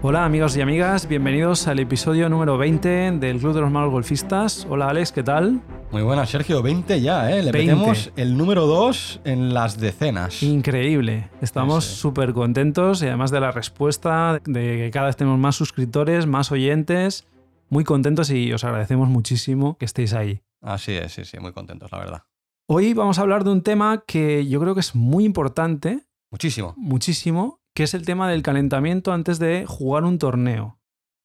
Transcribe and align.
Hola 0.00 0.24
amigos 0.24 0.56
y 0.56 0.60
amigas, 0.60 1.08
bienvenidos 1.08 1.66
al 1.66 1.80
episodio 1.80 2.28
número 2.28 2.56
20 2.56 3.12
del 3.18 3.38
Club 3.40 3.54
de 3.54 3.60
los 3.62 3.70
Malos 3.70 3.90
Golfistas. 3.90 4.66
Hola 4.70 4.88
Alex, 4.88 5.10
¿qué 5.12 5.22
tal? 5.24 5.60
Muy 5.90 6.02
buenas, 6.02 6.30
Sergio. 6.30 6.62
20 6.62 7.00
ya, 7.00 7.30
¿eh? 7.32 7.42
Le 7.42 7.50
20. 7.50 7.74
metemos 7.74 8.12
el 8.16 8.36
número 8.36 8.66
2 8.66 9.22
en 9.24 9.52
las 9.52 9.78
decenas. 9.78 10.42
Increíble, 10.42 11.30
estamos 11.40 11.84
Sí. 11.84 11.96
súper 11.96 12.32
contentos 12.32 13.02
y 13.02 13.06
además 13.06 13.30
de 13.32 13.40
la 13.40 13.50
respuesta, 13.50 14.40
de 14.44 14.76
que 14.76 14.90
cada 14.92 15.06
vez 15.06 15.16
tenemos 15.16 15.38
más 15.38 15.56
suscriptores, 15.56 16.26
más 16.26 16.52
oyentes, 16.52 17.26
muy 17.68 17.82
contentos 17.84 18.30
y 18.30 18.52
os 18.52 18.62
agradecemos 18.64 19.08
muchísimo 19.08 19.76
que 19.78 19.84
estéis 19.84 20.12
ahí. 20.14 20.42
Así 20.62 20.92
es, 20.92 21.12
sí, 21.12 21.24
sí, 21.24 21.38
muy 21.40 21.52
contentos, 21.52 21.90
la 21.90 21.98
verdad. 21.98 22.22
Hoy 22.66 22.94
vamos 22.94 23.18
a 23.18 23.22
hablar 23.22 23.42
de 23.44 23.50
un 23.50 23.62
tema 23.62 24.04
que 24.06 24.46
yo 24.46 24.60
creo 24.60 24.74
que 24.74 24.80
es 24.80 24.94
muy 24.94 25.24
importante, 25.24 26.04
Muchísimo. 26.30 26.74
muchísimo, 26.76 27.57
que 27.74 27.84
es 27.84 27.94
el 27.94 28.04
tema 28.04 28.28
del 28.28 28.42
calentamiento 28.42 29.12
antes 29.12 29.38
de 29.38 29.64
jugar 29.66 30.04
un 30.04 30.18
torneo. 30.18 30.78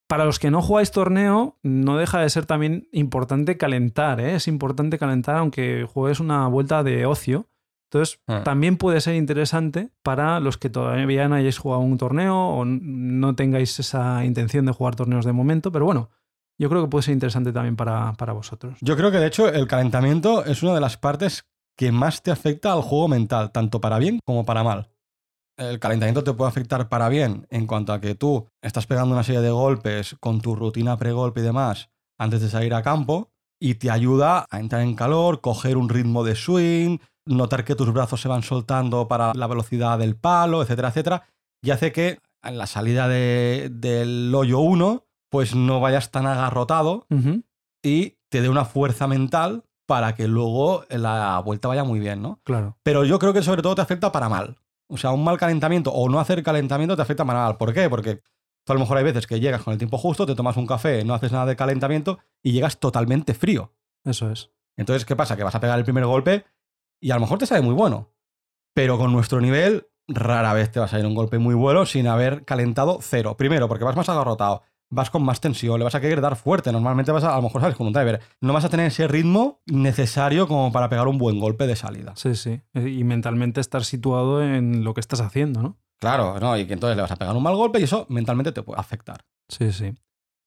Para 0.08 0.26
los 0.26 0.38
que 0.38 0.52
no 0.52 0.62
jugáis 0.62 0.92
torneo, 0.92 1.58
no 1.64 1.98
deja 1.98 2.20
de 2.20 2.30
ser 2.30 2.46
también 2.46 2.88
importante 2.92 3.58
calentar, 3.58 4.20
¿eh? 4.20 4.36
es 4.36 4.48
importante 4.48 5.00
calentar 5.00 5.38
aunque 5.38 5.88
juegues 5.92 6.20
una 6.20 6.48
vuelta 6.48 6.84
de 6.84 7.06
ocio. 7.06 7.48
Entonces, 7.90 8.20
Ah. 8.28 8.42
también 8.44 8.78
puede 8.78 9.02
ser 9.02 9.16
interesante 9.16 9.90
para 10.02 10.40
los 10.40 10.58
que 10.58 10.70
todavía 10.70 11.28
no 11.28 11.36
hayáis 11.36 11.58
jugado 11.60 11.82
un 11.82 11.98
torneo 11.98 12.36
o 12.50 12.66
no 12.66 13.36
tengáis 13.36 13.80
esa 13.80 14.26
intención 14.26 14.66
de 14.66 14.72
jugar 14.72 14.96
torneos 14.96 15.26
de 15.26 15.32
momento, 15.32 15.72
pero 15.72 15.86
bueno, 15.86 16.10
yo 16.60 16.70
creo 16.70 16.82
que 16.84 16.90
puede 16.90 17.04
ser 17.04 17.14
interesante 17.14 17.52
también 17.54 17.76
para, 17.76 18.14
para 18.14 18.34
vosotros. 18.34 18.78
Yo 18.82 18.96
creo 18.98 19.12
que 19.12 19.18
de 19.20 19.28
hecho 19.28 19.48
el 19.48 19.68
calentamiento 19.68 20.44
es 20.46 20.64
una 20.64 20.74
de 20.74 20.82
las 20.82 20.98
partes 20.98 21.46
que 21.78 21.92
más 21.92 22.22
te 22.24 22.32
afecta 22.32 22.74
al 22.74 22.82
juego 22.82 23.08
mental, 23.08 23.52
tanto 23.52 23.80
para 23.80 24.00
bien 24.00 24.20
como 24.26 24.44
para 24.46 24.64
mal. 24.64 24.90
El 25.58 25.80
calentamiento 25.80 26.24
te 26.24 26.34
puede 26.34 26.50
afectar 26.50 26.90
para 26.90 27.10
bien 27.10 27.46
en 27.52 27.68
cuanto 27.68 27.94
a 27.94 28.02
que 28.02 28.16
tú 28.16 28.48
estás 28.62 28.88
pegando 28.88 29.14
una 29.14 29.24
serie 29.24 29.42
de 29.42 29.52
golpes 29.52 30.16
con 30.20 30.42
tu 30.42 30.56
rutina 30.56 30.98
pre-golpe 30.98 31.42
y 31.42 31.44
demás 31.44 31.90
antes 32.18 32.42
de 32.42 32.50
salir 32.50 32.74
a 32.74 32.82
campo 32.82 33.30
y 33.62 33.76
te 33.76 33.92
ayuda 33.92 34.46
a 34.50 34.60
entrar 34.60 34.82
en 34.82 34.96
calor, 34.96 35.42
coger 35.42 35.78
un 35.78 35.90
ritmo 35.90 36.24
de 36.24 36.36
swing, 36.36 36.98
notar 37.26 37.64
que 37.64 37.76
tus 37.76 37.94
brazos 37.94 38.20
se 38.22 38.28
van 38.28 38.44
soltando 38.44 39.08
para 39.08 39.34
la 39.36 39.48
velocidad 39.48 39.98
del 40.00 40.16
palo, 40.16 40.62
etcétera, 40.62 40.90
etcétera, 40.90 41.24
y 41.64 41.72
hace 41.72 41.92
que 41.92 42.20
en 42.44 42.58
la 42.58 42.66
salida 42.68 43.08
de- 43.08 43.70
del 43.72 44.34
hoyo 44.36 44.60
1 44.60 45.06
pues 45.30 45.56
no 45.56 45.80
vayas 45.80 46.12
tan 46.12 46.26
agarrotado 46.28 47.06
y 47.84 48.18
te 48.30 48.42
dé 48.42 48.50
una 48.50 48.66
fuerza 48.66 49.08
mental 49.08 49.64
para 49.88 50.16
que 50.16 50.28
luego 50.28 50.84
la 50.90 51.40
vuelta 51.40 51.68
vaya 51.68 51.84
muy 51.84 52.00
bien, 52.00 52.22
¿no? 52.22 52.40
claro. 52.44 52.78
Pero 52.84 53.04
yo 53.06 53.20
creo 53.20 53.34
que 53.34 53.42
sobre 53.44 53.62
todo 53.62 53.76
te 53.76 53.82
afecta 53.82 54.12
para 54.12 54.30
mal. 54.30 54.58
O 54.88 54.98
sea, 54.98 55.12
un 55.12 55.24
mal 55.24 55.38
calentamiento 55.38 55.92
o 55.92 56.10
no 56.10 56.20
hacer 56.20 56.44
calentamiento 56.44 56.96
te 56.96 57.02
afecta 57.02 57.24
mal. 57.24 57.58
¿Por 57.58 57.74
qué? 57.74 57.90
Porque 57.90 58.22
tú 58.66 58.74
a 58.74 58.76
lo 58.76 58.80
mejor 58.80 58.98
hay 58.98 59.04
veces 59.04 59.28
que 59.28 59.40
llegas 59.40 59.64
con 59.64 59.74
el 59.74 59.78
tiempo 59.78 59.98
justo, 59.98 60.26
te 60.26 60.36
tomas 60.36 60.58
un 60.58 60.68
café, 60.68 61.04
no 61.04 61.14
haces 61.14 61.32
nada 61.32 61.46
de 61.46 61.56
calentamiento 61.56 62.20
y 62.42 62.52
llegas 62.52 62.80
totalmente 62.80 63.34
frío. 63.34 63.74
Eso 64.04 64.30
es. 64.32 64.52
Entonces, 64.78 65.06
¿qué 65.06 65.16
pasa? 65.16 65.36
Que 65.38 65.44
vas 65.44 65.56
a 65.56 65.60
pegar 65.60 65.78
el 65.78 65.86
primer 65.86 66.06
golpe 66.06 66.46
y 67.00 67.12
a 67.12 67.16
lo 67.16 67.22
mejor 67.22 67.38
te 67.38 67.46
sale 67.46 67.62
muy 67.62 67.74
bueno. 67.74 68.14
Pero 68.74 68.98
con 68.98 69.12
nuestro 69.12 69.40
nivel, 69.40 69.88
rara 70.08 70.54
vez 70.54 70.72
te 70.72 70.80
va 70.80 70.86
a 70.86 70.90
salir 70.90 71.06
un 71.06 71.16
golpe 71.16 71.38
muy 71.38 71.56
bueno 71.56 71.86
sin 71.86 72.08
haber 72.08 72.44
calentado 72.44 73.00
cero. 73.02 73.38
Primero, 73.38 73.68
porque 73.68 73.84
vas 73.84 73.96
más 73.96 74.10
agarrotado, 74.10 74.64
vas 74.94 75.10
con 75.10 75.24
más 75.24 75.42
tensión, 75.42 75.80
le 75.80 75.84
vas 75.84 75.96
a 75.96 76.02
querer 76.02 76.22
dar 76.22 76.36
fuerte. 76.36 76.72
Normalmente 76.72 77.12
vas 77.12 77.24
a, 77.24 77.34
a 77.34 77.38
lo 77.38 77.44
mejor 77.44 77.62
sales 77.62 77.76
con 77.76 77.88
un 77.88 77.94
driver. 77.94 78.22
No 78.42 78.54
vas 78.54 78.66
a 78.66 78.70
tener 78.70 78.88
ese 78.88 79.08
ritmo 79.08 79.62
necesario 79.66 80.48
como 80.48 80.72
para 80.72 80.90
pegar 80.90 81.08
un 81.08 81.18
buen 81.18 81.40
golpe 81.40 81.68
de 81.68 81.76
salida. 81.76 82.14
Sí, 82.16 82.36
sí. 82.36 82.62
Y 82.74 83.04
mentalmente 83.04 83.62
estar 83.62 83.84
situado 83.84 84.44
en 84.44 84.84
lo 84.84 84.94
que 84.94 85.02
estás 85.02 85.22
haciendo, 85.22 85.62
¿no? 85.62 85.78
Claro, 86.00 86.40
¿no? 86.40 86.58
Y 86.58 86.66
que 86.66 86.74
entonces 86.74 86.96
le 86.96 87.02
vas 87.02 87.12
a 87.12 87.16
pegar 87.16 87.36
un 87.36 87.44
mal 87.44 87.56
golpe 87.56 87.80
y 87.80 87.84
eso 87.84 88.06
mentalmente 88.10 88.52
te 88.52 88.62
puede 88.62 88.80
afectar. 88.80 89.26
Sí, 89.48 89.72
sí. 89.72 89.94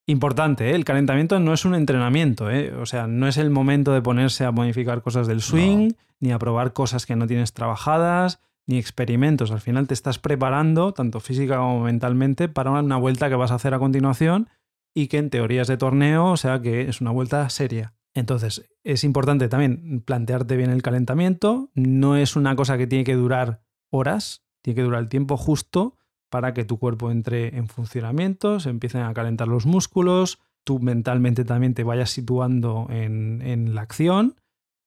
Importante, 0.08 0.70
¿eh? 0.70 0.74
el 0.74 0.84
calentamiento 0.84 1.40
no 1.40 1.52
es 1.52 1.64
un 1.64 1.74
entrenamiento, 1.74 2.48
¿eh? 2.48 2.72
o 2.74 2.86
sea, 2.86 3.08
no 3.08 3.26
es 3.26 3.38
el 3.38 3.50
momento 3.50 3.92
de 3.92 4.02
ponerse 4.02 4.44
a 4.44 4.52
modificar 4.52 5.02
cosas 5.02 5.26
del 5.26 5.42
swing, 5.42 5.94
ni 6.20 6.30
a 6.30 6.38
probar 6.38 6.72
cosas 6.72 7.06
que 7.06 7.16
no 7.16 7.26
tienes 7.26 7.52
trabajadas, 7.52 8.38
ni 8.66 8.78
experimentos. 8.78 9.50
Al 9.50 9.60
final 9.60 9.86
te 9.86 9.94
estás 9.94 10.18
preparando, 10.18 10.92
tanto 10.92 11.20
física 11.20 11.58
como 11.58 11.84
mentalmente, 11.84 12.48
para 12.48 12.70
una 12.70 12.96
vuelta 12.96 13.28
que 13.28 13.36
vas 13.36 13.52
a 13.52 13.56
hacer 13.56 13.74
a 13.74 13.78
continuación 13.78 14.48
y 14.94 15.08
que 15.08 15.18
en 15.18 15.30
teoría 15.30 15.62
es 15.62 15.68
de 15.68 15.76
torneo, 15.76 16.32
o 16.32 16.36
sea 16.36 16.60
que 16.60 16.82
es 16.82 17.00
una 17.00 17.10
vuelta 17.10 17.48
seria. 17.50 17.94
Entonces, 18.14 18.68
es 18.82 19.04
importante 19.04 19.48
también 19.48 20.00
plantearte 20.00 20.56
bien 20.56 20.70
el 20.70 20.82
calentamiento. 20.82 21.70
No 21.74 22.16
es 22.16 22.34
una 22.34 22.56
cosa 22.56 22.78
que 22.78 22.86
tiene 22.86 23.04
que 23.04 23.14
durar 23.14 23.60
horas, 23.90 24.44
tiene 24.62 24.76
que 24.76 24.82
durar 24.82 25.02
el 25.02 25.08
tiempo 25.08 25.36
justo 25.36 25.98
para 26.30 26.54
que 26.54 26.64
tu 26.64 26.78
cuerpo 26.78 27.10
entre 27.10 27.56
en 27.56 27.68
funcionamiento, 27.68 28.58
se 28.58 28.70
empiecen 28.70 29.02
a 29.02 29.14
calentar 29.14 29.48
los 29.48 29.66
músculos, 29.66 30.40
tú 30.64 30.80
mentalmente 30.80 31.44
también 31.44 31.74
te 31.74 31.84
vayas 31.84 32.10
situando 32.10 32.88
en, 32.90 33.42
en 33.42 33.74
la 33.74 33.82
acción, 33.82 34.34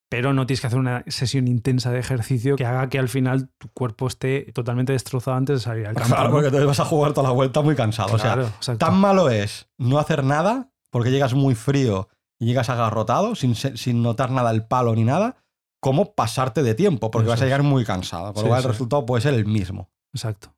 pero 0.09 0.33
no 0.33 0.45
tienes 0.47 0.61
que 0.61 0.67
hacer 0.67 0.79
una 0.79 1.03
sesión 1.07 1.47
intensa 1.47 1.91
de 1.91 1.99
ejercicio 1.99 2.55
que 2.55 2.65
haga 2.65 2.89
que 2.89 2.97
al 2.97 3.09
final 3.09 3.49
tu 3.57 3.69
cuerpo 3.69 4.07
esté 4.07 4.51
totalmente 4.53 4.91
destrozado 4.91 5.37
antes 5.37 5.59
de 5.59 5.63
salir 5.63 5.87
al 5.87 5.93
campo. 5.95 6.15
Claro, 6.15 6.31
porque 6.31 6.47
entonces 6.47 6.67
vas 6.67 6.79
a 6.79 6.85
jugar 6.85 7.13
toda 7.13 7.27
la 7.29 7.33
vuelta 7.33 7.61
muy 7.61 7.75
cansado. 7.75 8.17
Claro, 8.17 8.41
o 8.41 8.45
sea, 8.45 8.55
exacto. 8.57 8.85
tan 8.85 8.99
malo 8.99 9.29
es 9.29 9.69
no 9.77 9.99
hacer 9.99 10.23
nada 10.23 10.71
porque 10.89 11.11
llegas 11.11 11.35
muy 11.35 11.53
frío 11.53 12.09
y 12.39 12.45
llegas 12.47 12.69
agarrotado 12.69 13.35
sin, 13.35 13.55
sin 13.55 14.01
notar 14.01 14.31
nada 14.31 14.49
el 14.51 14.65
palo 14.65 14.95
ni 14.95 15.03
nada, 15.03 15.37
como 15.79 16.15
pasarte 16.15 16.63
de 16.63 16.73
tiempo 16.73 17.11
porque 17.11 17.25
Eso 17.25 17.33
vas 17.33 17.41
a 17.41 17.45
llegar 17.45 17.63
muy 17.63 17.85
cansado. 17.85 18.33
Por 18.33 18.41
Sí, 18.41 18.43
lo 18.43 18.49
cual 18.49 18.61
sí. 18.61 18.67
el 18.67 18.73
resultado 18.73 19.05
puede 19.05 19.21
ser 19.21 19.35
el 19.35 19.45
mismo. 19.45 19.89
Exacto. 20.13 20.55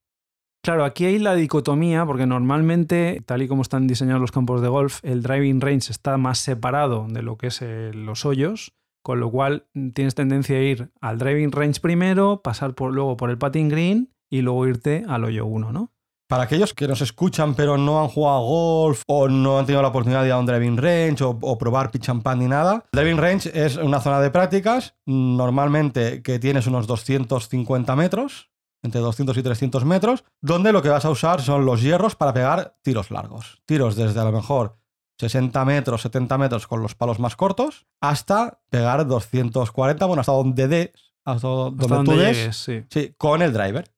Claro, 0.64 0.86
aquí 0.86 1.06
hay 1.06 1.18
la 1.18 1.34
dicotomía, 1.34 2.06
porque 2.06 2.28
normalmente, 2.28 3.24
tal 3.26 3.42
y 3.42 3.48
como 3.48 3.64
están 3.64 3.88
diseñados 3.88 4.22
los 4.22 4.32
campos 4.32 4.62
de 4.62 4.68
golf, 4.68 5.00
el 5.04 5.24
driving 5.24 5.60
range 5.60 5.92
está 5.92 6.18
más 6.18 6.38
separado 6.38 7.08
de 7.10 7.24
lo 7.24 7.36
que 7.36 7.48
es 7.48 7.64
eh, 7.64 7.92
los 7.96 8.26
hoyos, 8.26 8.72
con 9.02 9.20
lo 9.20 9.32
cual 9.32 9.68
mm, 9.74 9.90
tienes 9.90 10.16
tendencia 10.16 10.58
a 10.58 10.62
ir 10.62 10.92
al 11.02 11.18
driving 11.18 11.52
range 11.52 11.80
primero, 11.82 12.42
pasar 12.42 12.76
por, 12.76 12.94
luego 12.94 13.18
por 13.18 13.30
el 13.30 13.38
putting 13.38 13.70
green 13.70 14.14
y 14.30 14.42
luego 14.42 14.68
irte 14.68 15.04
al 15.08 15.26
hoyo 15.26 15.46
1, 15.46 15.72
¿no? 15.72 15.92
Para 16.28 16.44
aquellos 16.44 16.74
que 16.74 16.88
nos 16.88 17.02
escuchan 17.02 17.56
pero 17.56 17.78
no 17.78 18.00
han 18.00 18.08
jugado 18.08 18.40
golf 18.40 19.04
o 19.08 19.28
no 19.28 19.60
han 19.60 19.66
tenido 19.66 19.82
la 19.82 19.90
oportunidad 19.90 20.22
de 20.22 20.28
ir 20.28 20.34
a 20.34 20.40
un 20.40 20.46
driving 20.46 20.78
range 20.78 21.24
o, 21.26 21.58
probar 21.58 21.92
pitch 21.92 22.08
putt 22.08 22.38
ni 22.38 22.48
nada, 22.48 22.86
driving 22.94 23.18
range 23.18 23.52
es 23.54 23.76
una 23.76 24.00
zona 24.00 24.22
de 24.22 24.32
prácticas 24.32 24.96
normalmente 25.06 26.22
que 26.22 26.40
tienes 26.40 26.68
unos 26.68 26.88
250 26.88 27.96
metros, 27.98 28.50
entre 28.82 29.02
200 29.02 29.38
y 29.38 29.44
300 29.44 29.84
metros, 29.84 30.24
donde 30.42 30.72
lo 30.72 30.82
que 30.82 30.88
vas 30.88 31.04
a 31.04 31.10
usar 31.10 31.42
son 31.42 31.66
los 31.66 31.82
hierros 31.82 32.16
para 32.16 32.34
pegar 32.34 32.78
tiros 32.82 33.12
largos. 33.12 33.62
Tiros 33.66 33.98
desde 33.98 34.22
a 34.22 34.24
lo 34.24 34.32
mejor 34.32 34.81
60 35.20 35.66
metros, 35.66 36.02
70 36.02 36.38
metros 36.38 36.68
con 36.68 36.82
los 36.82 36.96
palos 36.96 37.20
más 37.20 37.36
cortos, 37.36 37.86
hasta 38.02 38.60
pegar 38.70 39.06
240, 39.08 40.06
bueno, 40.06 40.22
hasta 40.22 40.32
donde 40.32 40.68
des, 40.68 40.92
hasta 41.26 41.48
donde, 41.48 41.84
Hasta 41.86 42.04
tú 42.04 42.12
des, 42.18 42.56
sí. 42.56 42.84
sí, 42.90 43.14
con 43.18 43.42
el 43.42 43.54
driver. 43.54 43.92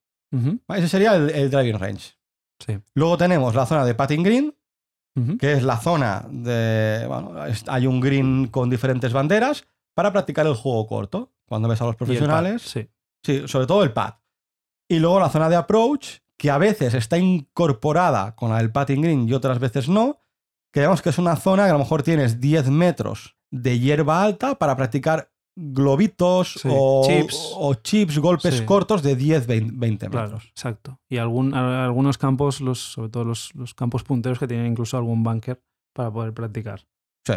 Ese 0.69 0.89
sería 0.89 1.15
el- 1.15 1.29
el 1.29 1.49
driving 1.51 1.79
range. 1.79 2.15
sí. 2.59 2.79
Luego 2.95 3.17
tenemos 3.17 3.53
la 3.55 3.65
zona 3.65 3.85
de 3.85 3.93
putting 3.95 4.23
green, 4.23 4.55
que 5.39 5.53
es 5.53 5.61
la 5.63 5.77
zona 5.77 6.25
de. 6.29 7.05
Bueno, 7.07 7.33
hay 7.67 7.85
un 7.87 7.99
green 8.01 8.47
con 8.47 8.69
diferentes 8.69 9.13
banderas 9.13 9.63
para 9.95 10.11
practicar 10.11 10.47
el 10.47 10.55
juego 10.55 10.87
corto. 10.87 11.31
Cuando 11.45 11.67
ves 11.69 11.79
a 11.81 11.85
los 11.85 11.93
el 11.93 11.97
pad, 11.97 12.05
profesionales. 12.07 12.61
sí. 12.63 12.89
Sí, 13.23 13.47
sobre 13.47 13.67
todo 13.67 13.83
el 13.83 13.93
pad. 13.93 14.15
Y 14.89 14.97
luego 14.99 15.19
la 15.19 15.29
zona 15.29 15.49
de 15.49 15.55
approach, 15.55 16.17
que 16.37 16.49
a 16.49 16.57
veces 16.57 16.93
está 16.95 17.17
incorporada 17.19 18.35
con 18.35 18.49
la 18.49 18.57
del 18.57 18.71
putting 18.71 19.01
green 19.01 19.29
y 19.29 19.33
otras 19.33 19.59
veces 19.59 19.87
no. 19.87 20.17
Que 20.73 20.79
digamos 20.81 21.01
que 21.01 21.09
es 21.09 21.17
una 21.19 21.35
zona 21.35 21.63
que 21.65 21.69
a 21.69 21.73
lo 21.73 21.79
mejor 21.79 22.03
tienes 22.03 22.39
10 22.41 22.69
metros 22.69 23.37
de 23.51 23.79
hierba 23.79 24.23
alta 24.23 24.55
para 24.55 24.75
practicar 24.75 25.29
globitos 25.55 26.53
Sí, 26.59 26.67
o, 26.71 27.03
chips. 27.07 27.51
o 27.55 27.73
chips, 27.75 28.17
golpes 28.17 28.55
Sí. 28.57 28.65
cortos 28.65 29.03
de 29.03 29.15
10, 29.15 29.45
20 29.47 29.75
metros. 30.09 30.09
Claro, 30.09 30.37
exacto. 30.49 30.99
Y 31.09 31.17
algún, 31.17 31.53
algunos 31.53 32.17
campos, 32.17 32.59
los, 32.59 32.79
sobre 32.79 33.09
todo 33.09 33.23
los, 33.23 33.53
los 33.53 33.73
campos 33.75 34.03
punteros, 34.03 34.39
que 34.39 34.47
tienen 34.47 34.65
incluso 34.65 34.97
algún 34.97 35.21
bunker 35.23 35.61
para 35.93 36.11
poder 36.11 36.33
practicar. 36.33 36.81
Sí. 37.25 37.33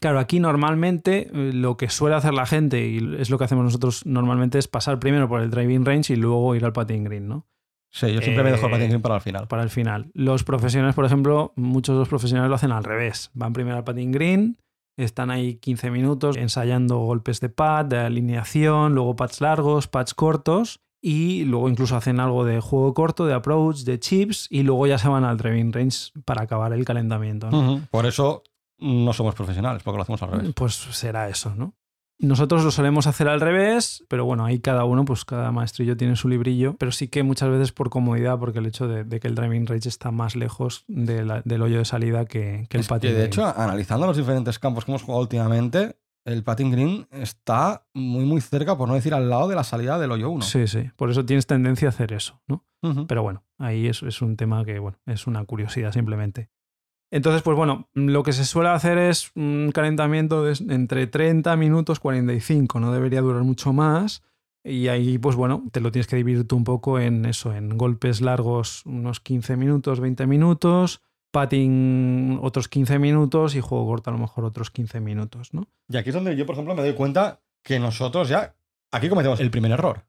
Claro, 0.00 0.18
aquí 0.18 0.40
normalmente 0.40 1.28
eh, 1.32 1.52
lo 1.52 1.76
que 1.76 1.90
suele 1.90 2.16
hacer 2.16 2.32
la 2.32 2.46
gente, 2.46 2.86
y 2.88 3.16
es 3.18 3.28
lo 3.30 3.36
que 3.36 3.44
hacemos 3.44 3.64
nosotros 3.64 4.06
normalmente, 4.06 4.58
es 4.58 4.68
pasar 4.68 4.98
primero 4.98 5.28
por 5.28 5.42
el 5.42 5.50
driving 5.50 5.84
range 5.84 6.12
y 6.14 6.16
luego 6.16 6.54
ir 6.54 6.64
al 6.64 6.72
putting 6.72 7.04
green, 7.04 7.28
¿no? 7.28 7.46
Sí, 7.90 8.12
yo 8.12 8.20
siempre 8.20 8.44
me 8.44 8.50
dejo 8.50 8.66
el 8.66 8.74
Eh, 8.74 8.86
green 8.86 9.02
para 9.02 9.16
el 9.16 9.20
final. 9.20 9.48
Para 9.48 9.62
el 9.62 9.70
final. 9.70 10.10
Los 10.12 10.44
profesionales, 10.44 10.94
por 10.94 11.04
ejemplo, 11.04 11.52
muchos 11.56 11.94
de 11.94 12.00
los 12.00 12.08
profesionales 12.08 12.48
lo 12.48 12.54
hacen 12.54 12.72
al 12.72 12.84
revés. 12.84 13.30
Van 13.34 13.52
primero 13.52 13.76
al 13.76 13.84
putting 13.84 14.12
green, 14.12 14.58
están 14.96 15.30
ahí 15.30 15.54
15 15.56 15.90
minutos 15.90 16.36
ensayando 16.36 16.98
golpes 16.98 17.40
de 17.40 17.48
pad, 17.48 17.86
de 17.86 17.98
alineación, 17.98 18.94
luego 18.94 19.16
pads 19.16 19.40
largos, 19.40 19.88
pads 19.88 20.14
cortos 20.14 20.80
y 21.00 21.44
luego 21.44 21.68
incluso 21.68 21.96
hacen 21.96 22.18
algo 22.20 22.44
de 22.44 22.60
juego 22.60 22.92
corto, 22.92 23.26
de 23.26 23.34
approach, 23.34 23.84
de 23.84 24.00
chips 24.00 24.48
y 24.50 24.64
luego 24.64 24.86
ya 24.86 24.98
se 24.98 25.08
van 25.08 25.24
al 25.24 25.36
driving 25.36 25.72
range 25.72 26.10
para 26.24 26.42
acabar 26.42 26.72
el 26.72 26.84
calentamiento. 26.84 27.48
Por 27.90 28.06
eso 28.06 28.42
no 28.78 29.12
somos 29.12 29.34
profesionales, 29.34 29.82
porque 29.82 29.96
lo 29.96 30.02
hacemos 30.02 30.22
al 30.22 30.30
revés. 30.32 30.52
Pues 30.54 30.74
será 30.74 31.28
eso, 31.28 31.54
¿no? 31.54 31.74
Nosotros 32.20 32.64
lo 32.64 32.70
solemos 32.72 33.06
hacer 33.06 33.28
al 33.28 33.40
revés, 33.40 34.04
pero 34.08 34.24
bueno, 34.24 34.44
ahí 34.44 34.58
cada 34.58 34.84
uno, 34.84 35.04
pues 35.04 35.24
cada 35.24 35.52
maestrillo 35.52 35.96
tiene 35.96 36.16
su 36.16 36.28
librillo, 36.28 36.74
pero 36.76 36.90
sí 36.90 37.08
que 37.08 37.22
muchas 37.22 37.48
veces 37.48 37.72
por 37.72 37.90
comodidad, 37.90 38.38
porque 38.38 38.58
el 38.58 38.66
hecho 38.66 38.88
de, 38.88 39.20
que 39.20 39.28
el 39.28 39.36
driving 39.36 39.66
range 39.66 39.88
está 39.88 40.10
más 40.10 40.34
lejos 40.34 40.84
del 40.88 41.62
hoyo 41.62 41.78
de 41.78 41.84
salida 41.84 42.24
que, 42.24 42.66
el 42.70 42.84
patio. 42.84 43.14
de 43.14 43.24
hecho, 43.24 43.46
analizando 43.46 44.06
los 44.06 44.16
diferentes 44.16 44.58
campos 44.58 44.84
que 44.84 44.90
hemos 44.90 45.02
jugado 45.02 45.22
últimamente, 45.22 45.96
el 46.24 46.42
patting 46.42 46.70
green 46.70 47.08
está 47.10 47.86
muy, 47.94 48.24
muy 48.24 48.40
cerca, 48.40 48.76
por 48.76 48.88
no 48.88 48.94
decir 48.94 49.14
al 49.14 49.30
lado 49.30 49.48
de 49.48 49.54
la 49.54 49.64
salida 49.64 49.98
del 49.98 50.10
hoyo 50.10 50.28
1. 50.30 50.44
Sí, 50.44 50.66
sí. 50.66 50.90
Por 50.96 51.10
eso 51.10 51.24
tienes 51.24 51.46
tendencia 51.46 51.88
a 51.88 51.90
hacer 51.90 52.12
eso, 52.12 52.40
¿no? 52.46 52.64
Pero 53.08 53.22
bueno, 53.22 53.44
ahí 53.58 53.88
es, 53.88 54.02
es, 54.04 54.22
un 54.22 54.36
tema 54.36 54.64
que, 54.64 54.78
bueno, 54.78 54.98
es 55.06 55.26
una 55.26 55.44
curiosidad 55.44 55.92
simplemente. 55.92 56.48
Entonces, 57.10 57.42
pues 57.42 57.56
bueno, 57.56 57.88
lo 57.94 58.22
que 58.22 58.32
se 58.32 58.44
suele 58.44 58.68
hacer 58.68 58.98
es 58.98 59.30
un 59.34 59.70
calentamiento 59.72 60.44
de 60.44 60.56
entre 60.68 61.06
30 61.06 61.56
minutos 61.56 62.00
45, 62.00 62.80
no 62.80 62.92
debería 62.92 63.22
durar 63.22 63.44
mucho 63.44 63.72
más. 63.72 64.22
Y 64.64 64.88
ahí, 64.88 65.16
pues 65.16 65.34
bueno, 65.34 65.64
te 65.72 65.80
lo 65.80 65.90
tienes 65.90 66.06
que 66.06 66.16
dividir 66.16 66.46
tú 66.46 66.56
un 66.56 66.64
poco 66.64 66.98
en 66.98 67.24
eso, 67.24 67.54
en 67.54 67.78
golpes 67.78 68.20
largos 68.20 68.84
unos 68.84 69.20
15 69.20 69.56
minutos, 69.56 70.00
20 70.00 70.26
minutos, 70.26 71.00
patting 71.30 72.38
otros 72.42 72.68
15 72.68 72.98
minutos 72.98 73.54
y 73.54 73.60
juego 73.60 73.86
corto 73.86 74.10
a 74.10 74.12
lo 74.12 74.18
mejor 74.18 74.44
otros 74.44 74.70
15 74.70 75.00
minutos, 75.00 75.54
¿no? 75.54 75.68
Y 75.88 75.96
aquí 75.96 76.10
es 76.10 76.14
donde 76.14 76.36
yo, 76.36 76.44
por 76.44 76.54
ejemplo, 76.54 76.74
me 76.74 76.82
doy 76.82 76.94
cuenta 76.94 77.40
que 77.62 77.78
nosotros 77.78 78.28
ya, 78.28 78.56
aquí 78.90 79.08
cometemos 79.08 79.40
el 79.40 79.50
primer 79.50 79.70
error. 79.70 80.04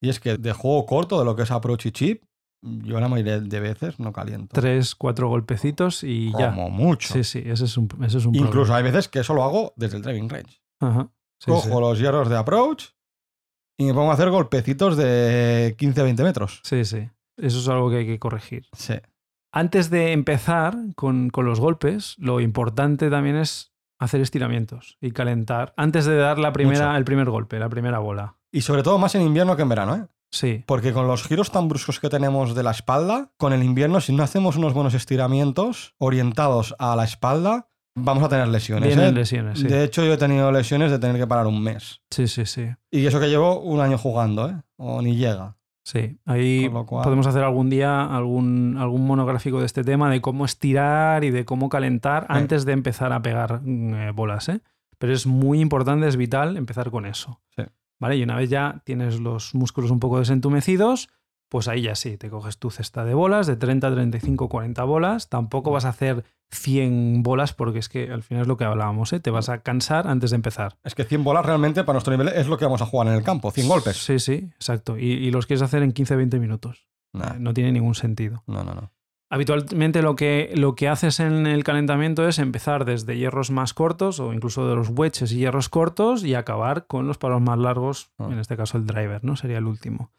Y 0.00 0.08
es 0.08 0.20
que 0.20 0.38
de 0.38 0.52
juego 0.52 0.86
corto, 0.86 1.18
de 1.18 1.26
lo 1.26 1.36
que 1.36 1.42
es 1.42 1.50
approach 1.50 1.86
y 1.86 1.90
chip, 1.90 2.22
yo 2.62 3.00
la 3.00 3.08
mayoría 3.08 3.40
de 3.40 3.60
veces 3.60 3.98
no 3.98 4.12
caliento. 4.12 4.48
Tres, 4.52 4.94
cuatro 4.94 5.28
golpecitos 5.28 6.04
y 6.04 6.32
ya. 6.32 6.50
Como 6.50 6.70
mucho. 6.70 7.12
Sí, 7.12 7.24
sí, 7.24 7.42
ese 7.44 7.64
es 7.64 7.76
un, 7.76 7.88
ese 8.04 8.18
es 8.18 8.26
un 8.26 8.34
Incluso 8.34 8.74
hay 8.74 8.82
veces 8.82 9.08
que 9.08 9.20
eso 9.20 9.34
lo 9.34 9.44
hago 9.44 9.72
desde 9.76 9.96
el 9.96 10.02
driving 10.02 10.28
range. 10.28 10.62
Ajá. 10.80 11.10
Cojo 11.44 11.80
los 11.80 11.98
hierros 11.98 12.28
de 12.28 12.36
approach 12.36 12.88
y 13.78 13.86
me 13.86 13.94
pongo 13.94 14.10
a 14.10 14.14
hacer 14.14 14.30
golpecitos 14.30 14.96
de 14.96 15.74
15-20 15.78 16.22
metros. 16.22 16.60
Sí, 16.64 16.84
sí. 16.84 17.08
Eso 17.38 17.58
es 17.58 17.68
algo 17.68 17.88
que 17.88 17.96
hay 17.96 18.06
que 18.06 18.18
corregir. 18.18 18.66
Sí. 18.76 18.94
Antes 19.52 19.88
de 19.88 20.12
empezar 20.12 20.76
con, 20.96 21.30
con 21.30 21.46
los 21.46 21.58
golpes, 21.58 22.14
lo 22.18 22.40
importante 22.40 23.08
también 23.08 23.36
es 23.36 23.72
hacer 23.98 24.20
estiramientos 24.20 24.96
y 25.00 25.12
calentar 25.12 25.72
antes 25.76 26.04
de 26.06 26.16
dar 26.16 26.38
la 26.38 26.52
primera, 26.52 26.96
el 26.96 27.04
primer 27.04 27.30
golpe, 27.30 27.58
la 27.58 27.68
primera 27.68 27.98
bola. 27.98 28.36
Y 28.52 28.62
sobre 28.62 28.82
todo 28.82 28.98
más 28.98 29.14
en 29.14 29.22
invierno 29.22 29.56
que 29.56 29.62
en 29.62 29.68
verano, 29.68 29.96
¿eh? 29.96 30.06
Sí. 30.30 30.64
Porque 30.66 30.92
con 30.92 31.06
los 31.06 31.24
giros 31.24 31.50
tan 31.50 31.68
bruscos 31.68 32.00
que 32.00 32.08
tenemos 32.08 32.54
de 32.54 32.62
la 32.62 32.70
espalda, 32.70 33.32
con 33.36 33.52
el 33.52 33.62
invierno, 33.62 34.00
si 34.00 34.14
no 34.14 34.22
hacemos 34.22 34.56
unos 34.56 34.74
buenos 34.74 34.94
estiramientos 34.94 35.94
orientados 35.98 36.74
a 36.78 36.94
la 36.96 37.04
espalda, 37.04 37.68
vamos 37.94 38.22
a 38.22 38.28
tener 38.28 38.48
lesiones. 38.48 38.96
¿eh? 38.96 39.12
lesiones, 39.12 39.58
sí. 39.58 39.66
De 39.66 39.84
hecho, 39.84 40.04
yo 40.04 40.14
he 40.14 40.18
tenido 40.18 40.52
lesiones 40.52 40.90
de 40.90 40.98
tener 40.98 41.16
que 41.16 41.26
parar 41.26 41.46
un 41.46 41.62
mes. 41.62 42.00
Sí, 42.10 42.28
sí, 42.28 42.46
sí. 42.46 42.68
Y 42.90 43.06
eso 43.06 43.20
que 43.20 43.28
llevo 43.28 43.60
un 43.60 43.80
año 43.80 43.98
jugando, 43.98 44.48
¿eh? 44.48 44.62
O 44.76 45.02
ni 45.02 45.16
llega. 45.16 45.56
Sí, 45.82 46.18
ahí 46.26 46.68
podemos 46.68 47.26
hacer 47.26 47.42
algún 47.42 47.70
día 47.70 48.04
algún, 48.04 48.76
algún 48.78 49.06
monográfico 49.06 49.60
de 49.60 49.66
este 49.66 49.82
tema, 49.82 50.10
de 50.10 50.20
cómo 50.20 50.44
estirar 50.44 51.24
y 51.24 51.30
de 51.30 51.44
cómo 51.44 51.68
calentar 51.68 52.26
antes 52.28 52.64
de 52.64 52.72
empezar 52.72 53.12
a 53.12 53.22
pegar 53.22 53.62
mm, 53.62 53.94
eh, 53.94 54.10
bolas, 54.12 54.48
¿eh? 54.50 54.60
Pero 54.98 55.14
es 55.14 55.26
muy 55.26 55.60
importante, 55.60 56.06
es 56.06 56.16
vital 56.16 56.56
empezar 56.58 56.90
con 56.90 57.06
eso. 57.06 57.40
Sí. 57.56 57.62
¿Vale? 58.00 58.16
Y 58.16 58.22
una 58.24 58.34
vez 58.34 58.50
ya 58.50 58.82
tienes 58.84 59.20
los 59.20 59.54
músculos 59.54 59.92
un 59.92 60.00
poco 60.00 60.18
desentumecidos, 60.18 61.08
pues 61.48 61.68
ahí 61.68 61.82
ya 61.82 61.94
sí, 61.94 62.16
te 62.16 62.30
coges 62.30 62.58
tu 62.58 62.70
cesta 62.70 63.04
de 63.04 63.12
bolas, 63.12 63.46
de 63.46 63.56
30, 63.56 63.92
35, 63.92 64.48
40 64.48 64.84
bolas. 64.84 65.28
Tampoco 65.28 65.70
vas 65.70 65.84
a 65.84 65.90
hacer 65.90 66.24
100 66.52 67.22
bolas 67.22 67.52
porque 67.52 67.80
es 67.80 67.88
que 67.88 68.10
al 68.10 68.22
final 68.22 68.42
es 68.42 68.48
lo 68.48 68.56
que 68.56 68.64
hablábamos, 68.64 69.12
¿eh? 69.12 69.20
te 69.20 69.30
vas 69.30 69.48
a 69.48 69.58
cansar 69.58 70.06
antes 70.06 70.30
de 70.30 70.36
empezar. 70.36 70.78
Es 70.84 70.94
que 70.94 71.04
100 71.04 71.24
bolas 71.24 71.44
realmente 71.44 71.84
para 71.84 71.94
nuestro 71.94 72.12
nivel 72.16 72.28
es 72.28 72.46
lo 72.46 72.56
que 72.56 72.64
vamos 72.64 72.82
a 72.82 72.86
jugar 72.86 73.08
en 73.08 73.14
el 73.14 73.22
campo, 73.22 73.50
100 73.50 73.68
golpes. 73.68 73.96
Sí, 73.96 74.18
sí, 74.18 74.50
exacto. 74.54 74.96
Y, 74.96 75.30
los 75.30 75.46
quieres 75.46 75.62
hacer 75.62 75.82
en 75.82 75.92
15, 75.92 76.16
20 76.16 76.38
minutos. 76.38 76.86
No 77.12 77.52
tiene 77.52 77.72
ningún 77.72 77.94
sentido. 77.94 78.44
No, 78.46 78.62
no, 78.64 78.74
no. 78.74 78.92
Habitualmente 79.32 80.02
lo 80.02 80.16
que, 80.16 80.50
lo 80.56 80.74
que 80.74 80.88
haces 80.88 81.20
en 81.20 81.46
el 81.46 81.62
calentamiento 81.62 82.26
es 82.26 82.40
empezar 82.40 82.84
desde 82.84 83.16
hierros 83.16 83.52
más 83.52 83.74
cortos 83.74 84.18
o 84.18 84.32
incluso 84.32 84.68
de 84.68 84.74
los 84.74 84.90
wedges 84.90 85.30
y 85.30 85.36
hierros 85.36 85.68
cortos 85.68 86.24
y 86.24 86.34
acabar 86.34 86.88
con 86.88 87.06
los 87.06 87.16
palos 87.16 87.40
más 87.40 87.56
largos, 87.56 88.10
ah. 88.18 88.28
en 88.32 88.40
este 88.40 88.56
caso 88.56 88.76
el 88.76 88.86
driver, 88.86 89.24
¿no? 89.24 89.36
Sería 89.36 89.58
el 89.58 89.66
último. 89.66 90.10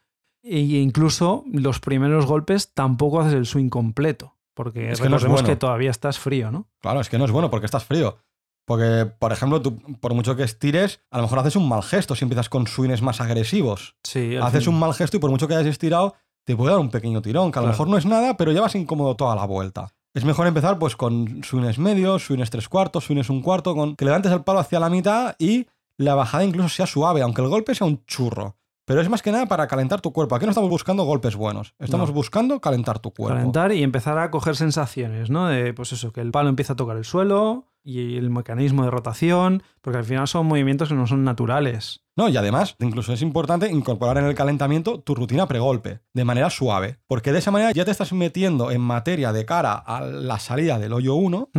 E 0.42 0.60
incluso 0.60 1.44
los 1.52 1.78
primeros 1.78 2.24
golpes 2.24 2.72
tampoco 2.72 3.20
haces 3.20 3.34
el 3.34 3.44
swing 3.44 3.68
completo, 3.68 4.38
porque 4.54 4.90
es 4.90 4.98
que 4.98 5.08
recordemos 5.08 5.42
que 5.42 5.56
todavía 5.56 5.90
estás 5.90 6.18
frío, 6.18 6.50
¿no? 6.50 6.68
Claro, 6.80 7.00
es 7.00 7.10
que 7.10 7.18
no 7.18 7.26
es 7.26 7.30
bueno 7.30 7.50
porque 7.50 7.66
estás 7.66 7.84
frío. 7.84 8.18
Porque, 8.64 9.10
por 9.18 9.32
ejemplo, 9.32 9.60
tú, 9.60 9.78
por 10.00 10.14
mucho 10.14 10.36
que 10.36 10.44
estires, 10.44 11.00
a 11.10 11.18
lo 11.18 11.24
mejor 11.24 11.40
haces 11.40 11.56
un 11.56 11.68
mal 11.68 11.82
gesto 11.82 12.14
si 12.14 12.24
empiezas 12.24 12.48
con 12.48 12.66
swings 12.66 13.02
más 13.02 13.20
agresivos. 13.20 13.96
Sí, 14.04 14.36
haces 14.36 14.66
un 14.68 14.78
mal 14.78 14.94
gesto 14.94 15.16
y 15.16 15.20
por 15.20 15.30
mucho 15.30 15.48
que 15.48 15.54
hayas 15.54 15.66
estirado, 15.66 16.14
te 16.44 16.56
puede 16.56 16.72
dar 16.72 16.80
un 16.80 16.90
pequeño 16.90 17.22
tirón, 17.22 17.52
que 17.52 17.58
a 17.58 17.62
lo 17.62 17.68
mejor 17.68 17.88
no 17.88 17.96
es 17.96 18.06
nada, 18.06 18.36
pero 18.36 18.52
ya 18.52 18.60
vas 18.60 18.74
incómodo 18.74 19.16
toda 19.16 19.34
la 19.36 19.44
vuelta. 19.44 19.92
Es 20.14 20.24
mejor 20.24 20.46
empezar 20.46 20.78
pues 20.78 20.94
con 20.94 21.42
swings 21.42 21.78
medios, 21.78 22.24
swings 22.24 22.50
tres 22.50 22.68
cuartos, 22.68 23.04
swings 23.04 23.30
un 23.30 23.40
cuarto, 23.40 23.74
con 23.74 23.96
que 23.96 24.04
levantes 24.04 24.30
el 24.32 24.42
palo 24.42 24.58
hacia 24.58 24.78
la 24.78 24.90
mitad 24.90 25.34
y 25.38 25.66
la 25.96 26.14
bajada 26.14 26.44
incluso 26.44 26.68
sea 26.68 26.86
suave, 26.86 27.22
aunque 27.22 27.42
el 27.42 27.48
golpe 27.48 27.74
sea 27.74 27.86
un 27.86 28.04
churro. 28.04 28.56
Pero 28.84 29.00
es 29.00 29.08
más 29.08 29.22
que 29.22 29.30
nada 29.30 29.46
para 29.46 29.68
calentar 29.68 30.00
tu 30.00 30.12
cuerpo. 30.12 30.34
Aquí 30.34 30.44
no 30.44 30.50
estamos 30.50 30.68
buscando 30.68 31.04
golpes 31.04 31.36
buenos. 31.36 31.74
Estamos 31.78 32.10
buscando 32.10 32.60
calentar 32.60 32.98
tu 32.98 33.12
cuerpo. 33.12 33.36
Calentar 33.36 33.72
y 33.72 33.82
empezar 33.82 34.18
a 34.18 34.30
coger 34.30 34.56
sensaciones, 34.56 35.30
¿no? 35.30 35.46
De, 35.46 35.72
pues 35.72 35.92
eso, 35.92 36.12
que 36.12 36.20
el 36.20 36.32
palo 36.32 36.48
empieza 36.48 36.72
a 36.72 36.76
tocar 36.76 36.96
el 36.96 37.04
suelo 37.04 37.71
y 37.84 38.16
el 38.16 38.30
mecanismo 38.30 38.84
de 38.84 38.90
rotación, 38.90 39.62
porque 39.80 39.98
al 39.98 40.04
final 40.04 40.28
son 40.28 40.46
movimientos 40.46 40.88
que 40.88 40.94
no 40.94 41.06
son 41.06 41.24
naturales. 41.24 42.02
No, 42.14 42.28
y 42.28 42.36
además, 42.36 42.76
incluso 42.78 43.12
es 43.12 43.22
importante 43.22 43.70
incorporar 43.70 44.18
en 44.18 44.26
el 44.26 44.34
calentamiento 44.34 45.00
tu 45.00 45.14
rutina 45.14 45.48
pregolpe, 45.48 46.00
de 46.12 46.24
manera 46.24 46.50
suave, 46.50 46.98
porque 47.06 47.32
de 47.32 47.38
esa 47.38 47.50
manera 47.50 47.72
ya 47.72 47.86
te 47.86 47.90
estás 47.90 48.12
metiendo 48.12 48.70
en 48.70 48.82
materia 48.82 49.32
de 49.32 49.46
cara 49.46 49.74
a 49.74 50.02
la 50.02 50.38
salida 50.38 50.78
del 50.78 50.92
hoyo 50.92 51.14
1 51.14 51.50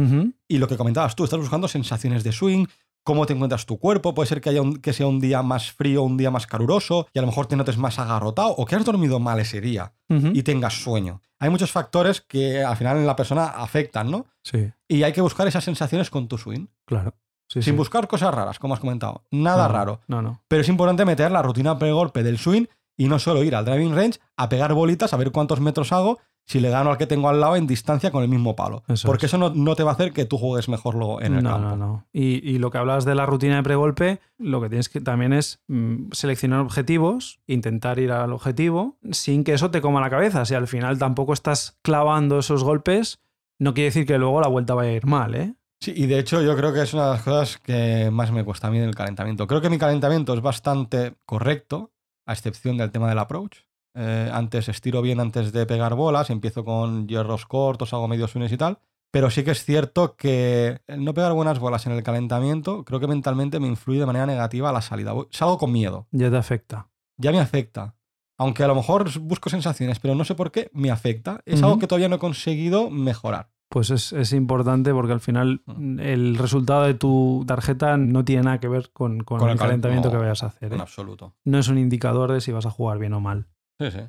y 0.48 0.58
lo 0.60 0.68
que 0.68 0.78
comentabas 0.78 1.16
tú, 1.16 1.24
estás 1.24 1.40
buscando 1.40 1.68
sensaciones 1.68 2.24
de 2.24 2.32
swing, 2.32 2.68
cómo 3.04 3.26
te 3.26 3.34
encuentras 3.34 3.66
tu 3.66 3.78
cuerpo. 3.78 4.14
Puede 4.14 4.28
ser 4.28 4.42
que, 4.42 4.50
haya 4.50 4.62
que 4.82 4.94
sea 4.94 5.08
un 5.08 5.20
día 5.20 5.42
más 5.44 5.72
frío, 5.72 6.04
un 6.04 6.18
día 6.18 6.32
más 6.32 6.48
caluroso, 6.48 7.08
y 7.14 7.20
a 7.20 7.22
lo 7.22 7.28
mejor 7.28 7.48
te 7.48 7.56
notes 7.56 7.78
más 7.78 8.00
agarrotado 8.00 8.50
o 8.50 8.66
que 8.66 8.76
has 8.76 8.86
dormido 8.86 9.20
mal 9.20 9.40
ese 9.40 9.62
día 9.62 9.94
y 10.10 10.44
tengas 10.44 10.82
sueño. 10.82 11.22
Hay 11.40 11.50
muchos 11.50 11.72
factores 11.72 12.22
que 12.22 12.64
al 12.64 12.78
final 12.78 12.98
en 12.98 13.08
la 13.08 13.16
persona 13.16 13.48
afectan, 13.48 14.12
¿no? 14.12 14.28
Sí. 14.44 14.72
Y 14.88 15.04
hay 15.04 15.12
que 15.12 15.22
buscar 15.22 15.48
esas 15.48 15.64
sensaciones 15.64 16.10
con 16.10 16.28
tu 16.28 16.38
swing. 16.38 16.68
Claro. 16.86 17.16
Sin 17.48 17.76
buscar 17.76 18.08
cosas 18.08 18.34
raras, 18.34 18.58
como 18.58 18.74
has 18.74 18.80
comentado. 18.80 19.26
Nada 19.30 19.68
raro. 19.68 20.02
No, 20.08 20.22
no. 20.22 20.42
Pero 20.48 20.62
es 20.62 20.70
importante 20.70 21.06
meter 21.06 21.32
la 21.32 21.42
rutina 21.42 21.78
pre-golpe 21.78 22.24
del 22.24 22.38
swing 22.38 22.66
y 22.98 23.08
no 23.08 23.20
solo 23.20 23.44
ir 23.44 23.56
al 23.56 23.66
driving 23.66 23.96
range 23.96 24.20
a 24.38 24.50
pegar 24.50 24.74
bolitas, 24.74 25.14
a 25.14 25.18
ver 25.18 25.32
cuántos 25.32 25.60
metros 25.60 25.92
hago 25.92 26.20
si 26.46 26.60
le 26.60 26.70
gano 26.70 26.92
al 26.92 26.98
que 26.98 27.08
tengo 27.08 27.30
al 27.30 27.40
lado 27.40 27.56
en 27.56 27.68
distancia 27.68 28.12
con 28.12 28.24
el 28.24 28.30
mismo 28.30 28.56
palo. 28.56 28.84
porque 29.06 29.28
eso 29.28 29.38
no, 29.38 29.76
te 29.76 29.84
va 29.84 29.92
a 29.92 29.94
hacer 29.94 30.12
que 30.12 30.26
tú 30.26 30.38
juegues 30.38 30.68
mejor 30.68 30.96
luego 30.96 31.22
en 31.22 31.36
el 31.36 31.44
no, 31.44 31.52
campo. 31.52 31.70
No, 31.70 31.76
no, 31.78 32.08
y, 32.12 32.48
y, 32.50 32.58
lo 32.58 32.70
que 32.70 32.78
hablas 32.78 33.06
de 33.06 33.16
la 33.16 33.26
rutina 33.26 33.56
de 33.56 33.64
pregolpe, 33.64 34.20
lo 34.38 34.62
que 34.62 34.70
tienes 34.70 34.90
que 34.90 35.00
también 35.00 35.34
es 35.34 35.62
mm, 35.68 36.12
seleccionar 36.12 36.60
objetivos, 36.60 37.40
intentar 37.48 38.00
ir 38.00 38.12
al 38.12 38.34
objetivo, 38.34 38.98
sin 39.12 39.44
que 39.44 39.54
eso 39.54 39.72
te 39.72 39.82
coma 39.82 40.02
la 40.02 40.10
cabeza. 40.10 40.46
Si 40.46 40.54
al 40.54 40.68
final 40.68 41.00
tampoco 41.00 41.34
estás 41.34 41.78
clavando 41.82 42.40
esos 42.40 42.64
golpes, 42.64 43.20
no 43.60 43.74
quiere 43.74 43.86
decir 43.86 44.06
que 44.06 44.18
luego 44.18 44.42
la 44.42 44.48
vuelta 44.48 44.74
vaya 44.74 44.92
a 44.92 44.94
ir 44.94 45.06
mal, 45.06 45.36
¿eh? 45.36 45.56
Sí, 45.80 45.94
y 45.96 46.06
de 46.06 46.20
hecho 46.20 46.42
yo 46.42 46.56
creo 46.56 46.74
que 46.74 46.82
es 46.82 46.94
una 46.94 47.08
de 47.08 47.12
las 47.12 47.24
cosas 47.24 47.58
que 47.58 48.10
más 48.10 48.32
me 48.32 48.46
cuesta 48.46 48.68
a 48.68 48.72
mí 48.72 48.78
en 48.78 48.86
el 48.86 48.96
calentamiento. 48.96 49.48
Creo 49.48 49.60
que 49.60 49.70
mi 49.70 49.78
calentamiento 49.78 50.34
es 50.34 50.42
bastante 50.42 51.16
correcto, 51.26 51.92
a 52.26 52.34
excepción 52.34 52.78
del 52.78 52.92
tema 52.92 53.10
del 53.10 53.20
approach. 53.20 53.60
Eh, 53.96 54.30
antes 54.34 54.70
estiro 54.70 55.02
bien 55.02 55.20
antes 55.20 55.52
de 55.52 55.66
pegar 55.66 55.96
bolas, 55.96 56.30
empiezo 56.30 56.66
con 56.66 57.08
hierros 57.08 57.46
cortos, 57.46 57.94
hago 57.94 58.08
medios 58.08 58.32
swings 58.32 58.52
y 58.52 58.58
tal. 58.58 58.80
Pero 59.12 59.30
sí 59.30 59.44
que 59.44 59.52
es 59.52 59.64
cierto 59.64 60.16
que 60.16 60.82
el 60.88 61.04
no 61.04 61.14
pegar 61.14 61.34
buenas 61.34 61.60
bolas 61.60 61.86
en 61.86 61.92
el 61.92 62.02
calentamiento, 62.02 62.84
creo 62.84 63.00
que 63.00 63.06
mentalmente 63.06 63.60
me 63.60 63.68
influye 63.68 64.00
de 64.00 64.08
manera 64.08 64.26
negativa 64.26 64.70
a 64.70 64.74
la 64.74 64.82
salida. 64.82 65.14
Salgo 65.30 65.60
con 65.60 65.72
miedo. 65.72 66.08
Ya 66.10 66.32
te 66.32 66.38
afecta. 66.38 66.90
Ya 67.18 67.32
me 67.32 67.40
afecta. 67.40 67.96
Aunque 68.40 68.64
a 68.64 68.68
lo 68.68 68.74
mejor 68.74 69.20
busco 69.20 69.52
sensaciones, 69.52 70.00
pero 70.00 70.16
no 70.16 70.26
sé 70.26 70.34
por 70.34 70.52
qué, 70.52 70.72
me 70.74 70.90
afecta. 70.90 71.42
Es 71.46 71.62
algo 71.62 71.78
que 71.78 71.86
todavía 71.86 72.10
no 72.10 72.16
he 72.16 72.20
conseguido 72.20 72.90
mejorar. 72.90 73.53
Pues 73.74 73.90
es, 73.90 74.34
importante 74.34 74.94
porque 74.94 75.14
al 75.14 75.20
final 75.20 75.64
el 75.98 76.36
resultado 76.36 76.84
de 76.84 76.94
tu 76.94 77.44
tarjeta 77.48 77.98
no 77.98 78.24
tiene 78.24 78.44
nada 78.44 78.60
que 78.60 78.68
ver 78.68 78.92
con, 78.92 79.26
el, 79.28 79.58
calentamiento 79.58 80.12
que 80.12 80.18
vayas 80.18 80.44
a 80.44 80.46
hacer. 80.46 80.72
En 80.74 80.78
¿eh? 80.78 80.82
absoluto. 80.84 81.34
No 81.44 81.58
es 81.58 81.70
un 81.70 81.80
indicador 81.80 82.32
de 82.32 82.40
si 82.40 82.52
vas 82.52 82.68
a 82.68 82.70
jugar 82.70 83.00
bien 83.00 83.14
o 83.14 83.20
mal. 83.20 83.48
Sí, 83.80 83.90
sí. 83.90 84.02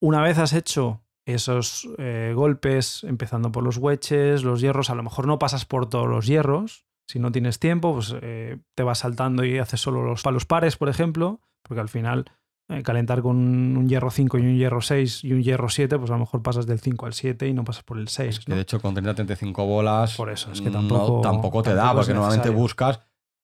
Una 0.00 0.22
vez 0.22 0.38
has 0.38 0.52
hecho 0.52 1.02
esos 1.26 1.88
eh, 1.98 2.32
golpes, 2.36 3.02
empezando 3.02 3.50
por 3.50 3.64
los 3.64 3.78
wedges, 3.78 4.44
los 4.44 4.60
hierros, 4.60 4.88
a 4.88 4.94
lo 4.94 5.02
mejor 5.02 5.26
no 5.26 5.40
pasas 5.40 5.64
por 5.64 5.88
todos 5.90 6.06
los 6.06 6.28
hierros. 6.28 6.86
Si 7.08 7.18
no 7.18 7.32
tienes 7.32 7.58
tiempo, 7.58 7.94
pues 7.94 8.14
eh, 8.22 8.60
te 8.76 8.84
vas 8.84 9.00
saltando 9.00 9.44
y 9.44 9.58
haces 9.58 9.80
solo 9.80 10.04
los 10.04 10.22
palos 10.22 10.46
pares, 10.46 10.76
por 10.76 10.88
ejemplo, 10.88 11.40
porque 11.64 11.80
al 11.80 11.88
final 11.88 12.26
eh, 12.68 12.82
calentar 12.82 13.22
con 13.22 13.36
un 13.36 13.88
hierro 13.88 14.10
5 14.10 14.38
y 14.38 14.42
un 14.42 14.56
hierro 14.56 14.80
6 14.80 15.24
y 15.24 15.32
un 15.32 15.42
hierro 15.42 15.68
7, 15.68 15.98
pues 15.98 16.10
a 16.10 16.14
lo 16.14 16.20
mejor 16.20 16.42
pasas 16.42 16.66
del 16.66 16.80
5 16.80 17.06
al 17.06 17.12
7 17.12 17.46
y 17.48 17.52
no 17.54 17.64
pasas 17.64 17.82
por 17.84 17.98
el 17.98 18.08
6. 18.08 18.40
que 18.40 18.54
de 18.54 18.60
hecho 18.62 18.80
con 18.80 18.94
30-35 18.94 19.54
bolas. 19.66 20.16
Por 20.16 20.30
eso, 20.30 20.50
es 20.52 20.60
que 20.60 20.70
tampoco, 20.70 21.20
tampoco 21.20 21.62
te 21.62 21.74
da, 21.74 21.92
porque 21.94 22.14
normalmente 22.14 22.50
buscas 22.50 23.00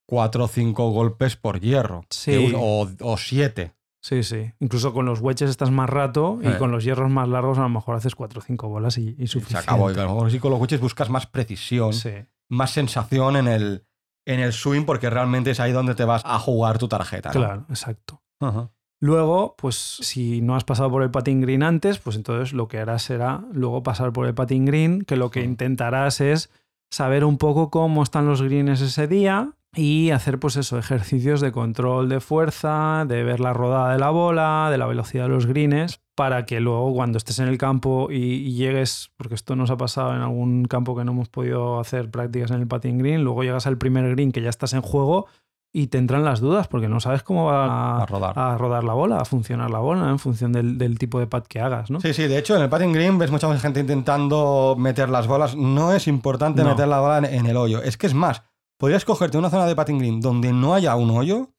cuatro 0.07 0.45
o 0.45 0.49
cinco 0.49 0.91
golpes 0.91 1.37
por 1.37 1.61
hierro. 1.61 2.03
Sí. 2.11 2.53
O, 2.57 2.89
o 3.01 3.17
siete. 3.19 3.75
Sí, 4.01 4.23
sí. 4.23 4.53
Incluso 4.61 4.95
con 4.95 5.05
los 5.05 5.21
wedges 5.21 5.51
estás 5.51 5.71
más 5.73 5.91
rato 5.91 6.39
y 6.43 6.47
Eh. 6.47 6.57
con 6.57 6.71
los 6.71 6.85
hierros 6.85 7.11
más 7.11 7.29
largos 7.29 7.59
a 7.59 7.63
lo 7.63 7.69
mejor 7.69 7.97
haces 7.97 8.15
4 8.15 8.39
o 8.39 8.43
5 8.43 8.69
bolas 8.69 8.97
y, 8.97 9.17
y 9.19 9.27
Se 9.27 9.33
suficiente. 9.35 9.65
acabó. 9.65 9.91
Y 9.91 9.95
a 9.95 10.05
lo 10.05 10.15
mejor 10.15 10.31
sí 10.31 10.39
con 10.39 10.51
los 10.53 10.61
coches 10.61 10.81
buscas 10.81 11.11
más 11.11 11.27
precisión, 11.27 11.93
Sí. 11.93 12.13
más 12.49 12.71
sensación 12.71 13.37
en 13.37 13.49
el, 13.49 13.85
en 14.25 14.41
el 14.41 14.53
swing, 14.53 14.85
porque 14.85 15.11
realmente 15.11 15.51
es 15.51 15.61
ahí 15.61 15.73
donde 15.73 15.95
te 15.97 16.05
vas 16.05 16.23
a 16.25 16.39
jugar 16.39 16.79
tu 16.79 16.87
tarjeta. 16.89 17.31
¿no? 17.31 17.35
Claro, 17.35 17.67
exacto. 17.69 18.23
Ajá. 18.41 18.71
Luego, 19.01 19.55
pues 19.57 19.77
si 19.77 20.41
no 20.41 20.57
has 20.57 20.65
pasado 20.65 20.91
por 20.91 21.03
el 21.03 21.11
patín 21.11 21.41
green 21.41 21.63
antes, 21.63 21.99
pues 21.99 22.17
entonces 22.17 22.53
lo 22.53 22.67
que 22.67 22.79
harás 22.79 23.03
será 23.03 23.45
luego 23.53 23.83
pasar 23.83 24.13
por 24.13 24.27
el 24.27 24.35
patín 24.35 24.65
green, 24.65 25.03
que 25.03 25.17
lo 25.17 25.31
que 25.31 25.45
intentarás 25.45 26.21
es 26.21 26.51
saber 26.91 27.25
un 27.25 27.39
poco 27.39 27.71
cómo 27.71 28.03
están 28.03 28.27
los 28.27 28.43
greens 28.43 28.81
ese 28.81 29.07
día 29.07 29.53
y 29.75 30.11
hacer 30.11 30.41
pues 30.41 30.57
eso, 30.57 30.79
ejercicios 30.79 31.41
de 31.41 31.53
control 31.53 32.09
de 32.09 32.21
fuerza, 32.21 33.05
de 33.07 33.23
ver 33.23 33.39
la 33.39 33.53
rodada 33.53 33.93
de 33.93 33.99
la 33.99 34.11
bola, 34.11 34.69
de 34.71 34.79
la 34.79 34.87
velocidad 34.87 35.25
de 35.25 35.29
los 35.29 35.47
greens, 35.47 36.01
para 36.17 36.47
que 36.47 36.59
luego 36.59 36.93
cuando 36.93 37.19
estés 37.19 37.39
en 37.39 37.47
el 37.47 37.59
campo 37.59 38.09
y, 38.11 38.17
y 38.17 38.55
llegues, 38.55 39.13
porque 39.17 39.37
esto 39.37 39.55
nos 39.55 39.71
ha 39.71 39.77
pasado 39.77 40.15
en 40.17 40.23
algún 40.23 40.65
campo 40.65 40.97
que 40.97 41.05
no 41.05 41.13
hemos 41.13 41.29
podido 41.29 41.79
hacer 41.79 42.11
prácticas 42.11 42.51
en 42.51 42.63
el 42.63 42.67
patín 42.67 42.99
green, 42.99 43.23
luego 43.23 43.45
llegas 43.45 43.69
al 43.69 43.79
primer 43.79 44.11
green 44.11 44.33
que 44.33 44.43
ya 44.43 44.51
estás 44.51 44.73
en 44.73 44.81
juego 44.81 45.27
y 45.73 45.89
te 45.89 45.99
entran 45.99 46.25
las 46.25 46.41
dudas 46.41 46.67
porque 46.69 46.89
no 46.89 46.99
sabes 46.99 47.23
cómo 47.23 47.45
va 47.47 48.03
A 48.03 48.07
rodar. 48.07 48.39
a 48.39 48.57
rodar 48.57 48.85
la 48.85 48.95
bola, 48.95 49.21
a 49.21 49.25
funcionar 49.25 49.71
la 49.71 49.79
bola, 49.81 50.09
en 50.09 50.19
función 50.19 50.53
del, 50.53 50.79
del 50.79 50.99
tipo 50.99 51.21
de 51.21 51.27
pad 51.27 51.45
que 51.45 51.61
hagas, 51.61 51.91
¿no? 51.91 52.01
Sí, 52.01 52.15
sí, 52.15 52.27
de 52.27 52.39
hecho 52.39 52.57
en 52.57 52.63
el 52.63 52.69
patting 52.71 52.93
green 52.93 53.19
ves 53.19 53.31
mucha 53.31 53.57
gente 53.59 53.81
intentando 53.81 54.77
meter 54.79 55.09
las 55.11 55.27
bolas. 55.27 55.55
No 55.57 55.93
es 55.93 56.07
importante 56.09 56.63
No. 56.63 56.71
meter 56.71 56.89
la 56.89 57.01
bola 57.01 57.19
en, 57.19 57.25
en 57.27 57.47
el 57.47 57.57
hoyo. 57.57 57.83
Es 57.83 57.97
que 57.99 58.07
es 58.07 58.15
más, 58.15 58.43
podrías 58.79 59.05
cogerte 59.05 59.37
una 59.39 59.51
zona 59.51 59.67
de 59.67 59.77
patting 59.77 59.99
green 59.99 60.21
donde 60.21 60.53
no 60.53 60.75
haya 60.75 60.97
un 60.97 61.11
hoyo 61.11 61.51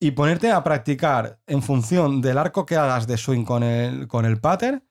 y 0.00 0.10
ponerte 0.12 0.52
a 0.52 0.62
practicar 0.62 1.40
en 1.46 1.62
función 1.62 2.20
del 2.20 2.38
arco 2.38 2.66
que 2.66 2.76
hagas 2.76 3.06
de 3.06 3.16
swing 3.16 3.44
con 3.44 3.62
el, 3.62 4.06
con 4.06 4.26
el 4.26 4.38
pattern, 4.40 4.84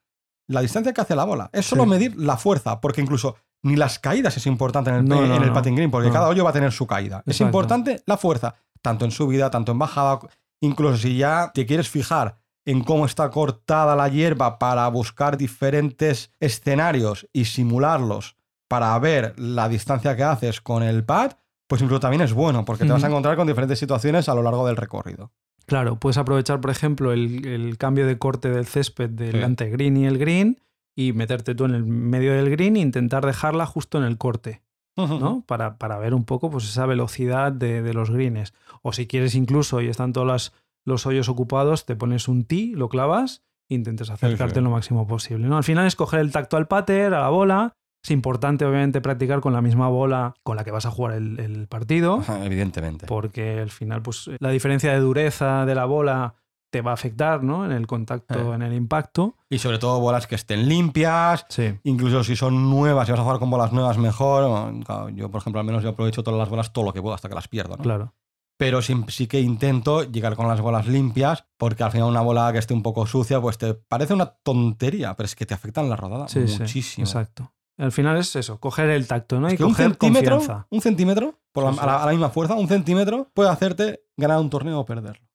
la 0.49 0.61
distancia 0.61 0.91
que 0.93 1.01
hace 1.01 1.15
la 1.15 1.23
bola. 1.25 1.49
Es 1.53 1.65
solo 1.65 1.83
Sí. 1.83 1.89
medir 1.89 2.15
la 2.17 2.37
fuerza, 2.37 2.81
porque 2.81 3.01
incluso 3.01 3.35
ni 3.63 3.75
las 3.75 3.99
caídas 3.99 4.37
es 4.37 4.45
importante 4.47 4.89
en 4.89 4.97
el, 4.97 5.05
No, 5.05 5.25
no, 5.25 5.35
en 5.35 5.41
el 5.43 5.47
no. 5.49 5.53
patting 5.53 5.75
green, 5.75 5.91
porque 5.91 6.11
cada 6.11 6.27
hoyo 6.29 6.43
va 6.43 6.51
a 6.51 6.53
tener 6.53 6.71
su 6.71 6.85
caída. 6.87 7.23
Es 7.25 7.41
importante 7.41 8.01
la 8.05 8.17
fuerza, 8.17 8.55
tanto 8.81 9.05
en 9.05 9.11
subida, 9.11 9.49
tanto 9.49 9.71
en 9.71 9.79
bajada, 9.79 10.19
incluso 10.61 10.97
si 10.97 11.17
ya 11.17 11.51
te 11.53 11.65
quieres 11.65 11.89
fijar 11.89 12.37
en 12.65 12.83
cómo 12.83 13.05
está 13.05 13.29
cortada 13.29 13.95
la 13.95 14.09
hierba 14.09 14.59
para 14.59 14.87
buscar 14.89 15.37
diferentes 15.37 16.31
escenarios 16.39 17.27
y 17.33 17.45
simularlos 17.45 18.35
para 18.67 18.97
ver 18.99 19.33
la 19.39 19.69
distancia 19.69 20.15
que 20.17 20.23
haces 20.23 20.59
con 20.61 20.83
el 20.83 21.03
pad, 21.05 21.33
pues 21.67 21.81
incluso 21.81 22.01
también 22.01 22.21
es 22.21 22.33
bueno, 22.33 22.65
porque 22.65 22.85
te 22.85 22.91
vas 22.91 23.03
a 23.03 23.07
encontrar 23.07 23.35
con 23.37 23.47
diferentes 23.47 23.79
situaciones 23.79 24.27
a 24.29 24.35
lo 24.35 24.43
largo 24.43 24.67
del 24.67 24.75
recorrido. 24.75 25.31
Claro, 25.65 25.97
puedes 25.97 26.17
aprovechar, 26.17 26.61
por 26.61 26.71
ejemplo, 26.71 27.11
el, 27.11 27.45
el 27.45 27.77
cambio 27.77 28.05
de 28.07 28.17
corte 28.17 28.49
del 28.49 28.65
césped 28.65 29.09
del 29.09 29.31
Sí. 29.37 29.43
antegreen 29.43 29.97
y 29.97 30.05
el 30.05 30.17
green 30.17 30.59
y 30.97 31.13
meterte 31.13 31.53
tú 31.55 31.65
en 31.65 31.75
el 31.75 31.85
medio 31.85 32.33
del 32.33 32.49
green 32.49 32.75
e 32.75 32.79
intentar 32.79 33.23
dejarla 33.25 33.67
justo 33.67 33.97
en 33.99 34.03
el 34.03 34.17
corte, 34.17 34.63
¿no? 34.97 35.43
Para, 35.45 35.77
para 35.77 35.99
ver 35.99 36.15
un 36.15 36.25
poco 36.25 36.49
pues, 36.49 36.63
esa 36.65 36.87
velocidad 36.87 37.51
de, 37.51 37.83
de 37.83 37.93
los 37.93 38.09
greens. 38.09 38.53
O 38.81 38.93
si 38.93 39.05
quieres 39.05 39.35
incluso 39.35 39.79
y 39.79 39.87
están 39.89 40.11
todos 40.11 40.25
las- 40.27 40.53
los 40.85 41.05
hoyos 41.05 41.29
ocupados, 41.29 41.85
te 41.85 41.95
pones 41.95 42.27
un 42.27 42.45
tee, 42.45 42.73
lo 42.75 42.89
clavas 42.89 43.43
e 43.69 43.75
intentes 43.75 44.09
acercarte 44.09 44.55
sí. 44.55 44.61
lo 44.61 44.71
máximo 44.71 45.05
posible. 45.05 45.47
¿no? 45.47 45.57
Al 45.57 45.63
final 45.63 45.85
es 45.85 45.95
coger 45.95 46.19
el 46.21 46.31
tacto 46.31 46.57
al 46.57 46.67
pater, 46.67 47.13
a 47.13 47.19
la 47.19 47.29
bola. 47.29 47.73
Es 48.03 48.09
importante, 48.11 48.63
obviamente, 48.65 49.01
practicar 49.01 49.39
con 49.41 49.51
la 49.53 49.61
misma 49.61 49.89
bola 49.89 50.33
con 50.43 50.55
la 50.55 50.63
que 50.63 50.71
vas 50.71 50.85
a 50.85 50.91
jugar 50.91 51.13
el, 51.15 51.39
el 51.39 51.67
partido 51.67 52.19
Ajá, 52.21 52.43
Evidentemente. 52.45 53.05
porque 53.05 53.59
al 53.59 53.69
final 53.69 54.01
pues 54.01 54.29
la 54.39 54.49
diferencia 54.49 54.93
de 54.93 54.99
dureza 54.99 55.65
de 55.65 55.75
la 55.75 55.83
bola 55.85 56.35
te 56.77 56.81
va 56.81 56.91
a 56.91 56.93
afectar, 56.93 57.43
¿no? 57.43 57.65
En 57.65 57.71
el 57.71 57.87
contacto, 57.87 58.51
Eh. 58.51 58.55
en 58.55 58.61
el 58.61 58.73
impacto. 58.73 59.35
Y 59.49 59.57
sobre 59.57 59.79
todo 59.79 59.99
bolas 59.99 60.27
que 60.27 60.35
estén 60.35 60.67
limpias, 60.69 61.45
Sí. 61.49 61.73
incluso 61.83 62.23
si 62.23 62.35
son 62.35 62.69
nuevas, 62.69 63.05
si 63.07 63.11
vas 63.11 63.19
a 63.19 63.23
jugar 63.23 63.39
con 63.39 63.49
bolas 63.49 63.71
nuevas 63.73 63.97
mejor. 63.97 64.73
yo, 65.13 65.31
por 65.31 65.41
ejemplo, 65.41 65.59
al 65.59 65.65
menos 65.65 65.83
yo 65.83 65.89
aprovecho 65.89 66.23
todas 66.23 66.37
las 66.39 66.49
bolas 66.49 66.71
todo 66.71 66.85
lo 66.85 66.93
que 66.93 67.01
puedo 67.01 67.15
hasta 67.15 67.29
que 67.29 67.35
las 67.35 67.47
pierdo. 67.47 67.77
¿no? 67.77 67.83
Claro. 67.83 68.13
Pero 68.59 68.81
sí, 68.81 68.95
sí 69.09 69.27
que 69.27 69.39
intento 69.39 70.03
llegar 70.03 70.35
con 70.35 70.47
las 70.47 70.61
bolas 70.61 70.87
limpias, 70.87 71.45
porque 71.57 71.83
al 71.83 71.91
final 71.91 72.07
una 72.09 72.21
bola 72.21 72.51
que 72.51 72.57
esté 72.57 72.73
un 72.73 72.81
poco 72.81 73.05
sucia, 73.05 73.39
pues 73.39 73.57
te 73.57 73.73
parece 73.75 74.13
una 74.15 74.25
tontería, 74.27 75.13
pero 75.15 75.25
es 75.25 75.35
que 75.35 75.45
te 75.45 75.53
afectan 75.53 75.89
la 75.89 75.95
rodada 75.95 76.27
Sí, 76.27 76.47
sí. 76.47 76.59
muchísimo. 76.59 77.05
Exacto. 77.05 77.51
Al 77.77 77.91
final 77.91 78.17
es 78.17 78.35
eso, 78.35 78.59
coger 78.59 78.89
el 78.89 79.05
tacto, 79.07 79.39
¿no? 79.39 79.47
Es 79.47 79.53
y 79.53 79.57
que 79.57 79.63
un 79.63 79.69
coger 79.73 79.89
centímetro, 79.91 80.37
confianza. 80.37 80.67
un 80.71 80.81
centímetro, 80.81 81.35
por 81.51 81.63
la-. 81.65 81.81
A, 81.81 81.85
la, 81.85 82.03
a 82.03 82.05
la 82.07 82.11
misma 82.11 82.29
fuerza, 82.29 82.55
un 82.55 82.67
centímetro 82.67 83.29
puede 83.35 83.49
hacerte 83.51 84.01
ganar 84.17 84.39
un 84.39 84.49
torneo 84.49 84.79
o 84.79 84.85
perderlo. 84.85 85.26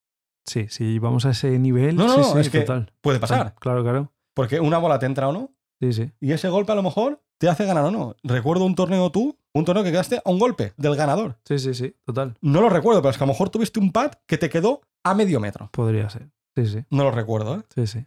Sí, 0.44 0.66
si 0.68 0.98
vamos 0.98 1.24
a 1.26 1.30
ese 1.30 1.58
nivel, 1.58 1.96
No, 1.96 2.06
no, 2.06 2.14
sí, 2.14 2.20
no, 2.20 2.24
sí, 2.34 2.38
es 2.40 2.50
que 2.50 2.60
total. 2.60 2.92
Puede 3.00 3.18
pasar, 3.20 3.54
Claro, 3.60 3.82
claro. 3.82 4.12
porque 4.34 4.60
una 4.60 4.78
bola 4.78 4.98
te 4.98 5.06
entra 5.06 5.28
o 5.28 5.32
no, 5.32 5.54
Sí, 5.80 5.92
sí. 5.92 6.12
Y 6.20 6.30
ese 6.30 6.48
golpe 6.48 6.70
a 6.70 6.76
lo 6.76 6.82
mejor 6.84 7.24
te 7.38 7.48
hace 7.48 7.64
ganar 7.64 7.84
o 7.84 7.90
no. 7.90 8.14
Recuerdo 8.22 8.64
un 8.64 8.76
torneo 8.76 9.10
tú, 9.10 9.36
un 9.52 9.64
torneo 9.64 9.82
que 9.82 9.90
quedaste 9.90 10.22
a 10.24 10.30
un 10.30 10.38
golpe 10.38 10.74
del 10.76 10.94
ganador. 10.94 11.38
Sí, 11.44 11.58
sí, 11.58 11.74
sí, 11.74 11.96
total. 12.04 12.36
No 12.40 12.60
lo 12.60 12.68
recuerdo, 12.68 13.02
pero 13.02 13.10
es 13.10 13.18
que 13.18 13.24
a 13.24 13.26
lo 13.26 13.32
mejor 13.32 13.50
tuviste 13.50 13.80
un 13.80 13.90
pad 13.90 14.12
que 14.28 14.38
te 14.38 14.48
quedó 14.48 14.82
a 15.02 15.14
medio 15.14 15.40
metro. 15.40 15.70
Podría 15.72 16.08
ser. 16.08 16.30
Sí, 16.54 16.66
sí. 16.66 16.84
No 16.90 17.02
lo 17.02 17.10
recuerdo, 17.10 17.56
¿eh? 17.56 17.62
Sí, 17.74 17.86
sí. 17.88 18.06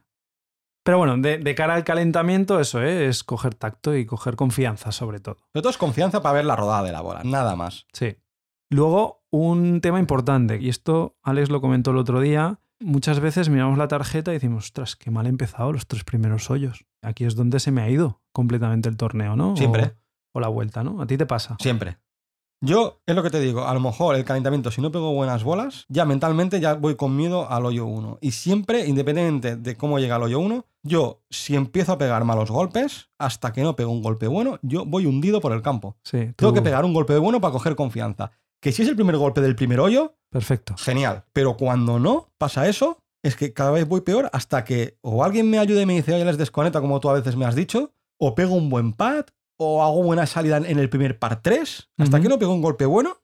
Pero 0.86 1.00
bueno, 1.00 1.18
de, 1.18 1.38
de 1.40 1.54
cara 1.56 1.74
al 1.74 1.84
calentamiento, 1.84 2.62
eso 2.62 2.82
¿eh? 2.82 3.08
es 3.08 3.26
coger 3.26 3.56
tacto 3.56 3.94
y 3.94 4.06
coger 4.06 4.38
confianza, 4.38 4.94
sobre 4.94 5.20
todo. 5.20 5.36
Sobre 5.52 5.62
todo 5.64 5.70
es 5.72 5.78
confianza 5.78 6.22
para 6.22 6.36
ver 6.36 6.46
la 6.46 6.56
rodada 6.56 6.84
de 6.84 6.94
la 6.94 7.02
bola, 7.02 7.22
nada 7.26 7.58
más. 7.58 7.88
Sí. 7.92 8.16
Luego, 8.70 9.25
un 9.36 9.82
tema 9.82 10.00
importante, 10.00 10.60
y 10.62 10.70
esto 10.70 11.18
Alex 11.24 11.50
lo 11.50 11.62
comentó 11.62 11.92
el 11.92 11.98
otro 11.98 12.20
día, 12.22 12.60
muchas 12.80 13.20
veces 13.20 13.50
miramos 13.50 13.78
la 13.78 13.88
tarjeta 13.88 14.32
y 14.32 14.36
decimos, 14.36 14.66
ostras, 14.66 14.96
qué 14.96 15.12
mal 15.12 15.26
he 15.26 15.30
empezado 15.30 15.72
los 15.72 15.88
tres 15.88 16.04
primeros 16.04 16.50
hoyos. 16.50 16.86
Aquí 17.02 17.26
es 17.26 17.36
donde 17.36 17.60
se 17.60 17.72
me 17.72 17.82
ha 17.82 17.90
ido 17.90 18.22
completamente 18.32 18.90
el 18.90 18.98
torneo, 18.98 19.36
¿no? 19.36 19.56
Siempre. 19.56 19.96
O, 20.34 20.40
o 20.40 20.42
la 20.42 20.48
vuelta, 20.48 20.84
¿no? 20.84 21.02
A 21.02 21.08
ti 21.08 21.18
te 21.18 21.26
pasa. 21.26 21.58
Siempre. 21.60 21.98
Yo, 22.62 23.02
es 23.06 23.16
lo 23.16 23.22
que 23.22 23.30
te 23.30 23.40
digo, 23.40 23.68
a 23.68 23.74
lo 23.74 23.80
mejor 23.80 24.16
el 24.16 24.24
calentamiento, 24.24 24.72
si 24.72 24.82
no 24.82 24.92
pego 24.92 25.14
buenas 25.14 25.44
bolas, 25.44 25.86
ya 25.90 26.06
mentalmente 26.06 26.60
ya 26.60 26.74
voy 26.74 26.96
con 26.96 27.16
miedo 27.16 27.50
al 27.52 27.66
hoyo 27.66 27.86
1. 27.86 28.20
Y 28.22 28.32
siempre, 28.32 28.88
independientemente 28.88 29.58
de 29.58 29.76
cómo 29.76 30.00
llega 30.00 30.16
al 30.16 30.24
hoyo 30.24 30.40
1, 30.40 30.66
yo, 30.82 31.22
si 31.30 31.56
empiezo 31.56 31.92
a 31.92 31.98
pegar 31.98 32.24
malos 32.24 32.50
golpes, 32.50 33.10
hasta 33.20 33.52
que 33.52 33.62
no 33.62 33.76
pego 33.76 33.92
un 33.92 34.02
golpe 34.02 34.28
bueno, 34.28 34.58
yo 34.62 34.86
voy 34.86 35.06
hundido 35.06 35.42
por 35.42 35.52
el 35.52 35.62
campo. 35.62 35.98
Sí, 36.04 36.32
Tengo 36.36 36.54
que 36.54 36.62
pegar 36.62 36.86
un 36.86 36.94
golpe 36.94 37.18
bueno 37.18 37.42
para 37.42 37.52
coger 37.52 37.76
confianza. 37.76 38.32
Que 38.66 38.72
si 38.72 38.82
es 38.82 38.88
el 38.90 38.96
primer 38.96 39.16
golpe 39.18 39.42
del 39.42 39.56
primer 39.56 39.80
hoyo, 39.80 40.16
Perfecto. 40.32 40.74
genial. 40.76 41.24
Pero 41.34 41.56
cuando 41.56 42.00
no 42.00 42.32
pasa 42.40 42.68
eso, 42.68 42.98
es 43.22 43.36
que 43.36 43.54
cada 43.54 43.70
vez 43.70 43.88
voy 43.88 44.02
peor 44.02 44.28
hasta 44.34 44.64
que 44.64 44.98
o 45.02 45.24
alguien 45.24 45.52
me 45.52 45.60
ayude 45.60 45.84
y 45.84 45.86
me 45.86 45.94
dice, 45.94 46.16
oye, 46.16 46.26
les 46.26 46.40
desconecta, 46.40 46.82
como 46.82 47.00
tú 47.00 47.08
a 47.12 47.14
veces 47.14 47.36
me 47.36 47.46
has 47.46 47.54
dicho, 47.54 47.92
o 48.18 48.34
pego 48.34 48.56
un 48.56 48.72
buen 48.72 48.94
pad, 48.94 49.26
o 49.60 49.84
hago 49.84 50.02
buena 50.02 50.26
salida 50.26 50.58
en 50.58 50.80
el 50.80 50.90
primer 50.90 51.20
par 51.20 51.44
3, 51.44 51.92
hasta 52.00 52.20
que 52.20 52.28
no 52.28 52.40
pego 52.40 52.56
un 52.56 52.64
golpe 52.64 52.88
bueno, 52.88 53.18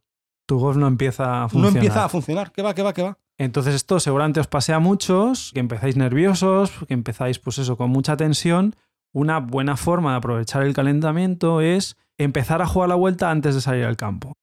Tu 0.46 0.60
golf 0.60 0.78
no 0.78 0.86
empieza 0.86 1.40
a 1.40 1.42
no 1.46 1.50
funcionar. 1.50 1.76
empieza 1.78 2.06
a 2.06 2.10
funcionar. 2.10 2.52
¿Qué 2.52 2.62
va, 2.62 2.76
qué 2.76 2.84
va, 2.84 2.94
qué 2.94 3.02
va? 3.02 3.18
Entonces 3.40 3.74
esto 3.74 4.00
seguramente 4.00 4.42
os 4.42 4.48
pase 4.48 4.74
a 4.74 4.80
muchos, 4.80 5.50
que 5.56 5.60
empezáis 5.60 5.98
nerviosos, 5.98 6.72
que 6.88 6.94
empezáis 6.94 7.40
pues 7.40 7.58
eso, 7.58 7.78
con 7.78 7.90
mucha 7.90 8.16
tensión. 8.16 8.76
Una 9.12 9.40
buena 9.40 9.76
forma 9.76 10.12
de 10.12 10.18
aprovechar 10.18 10.62
el 10.62 10.76
calentamiento 10.76 11.62
es 11.62 11.98
empezar 12.20 12.62
a 12.62 12.68
jugar 12.68 12.90
la 12.90 12.96
vuelta 12.96 13.32
antes 13.32 13.56
de 13.56 13.62
salir 13.62 13.86
al 13.86 13.98
campo. 13.98 14.34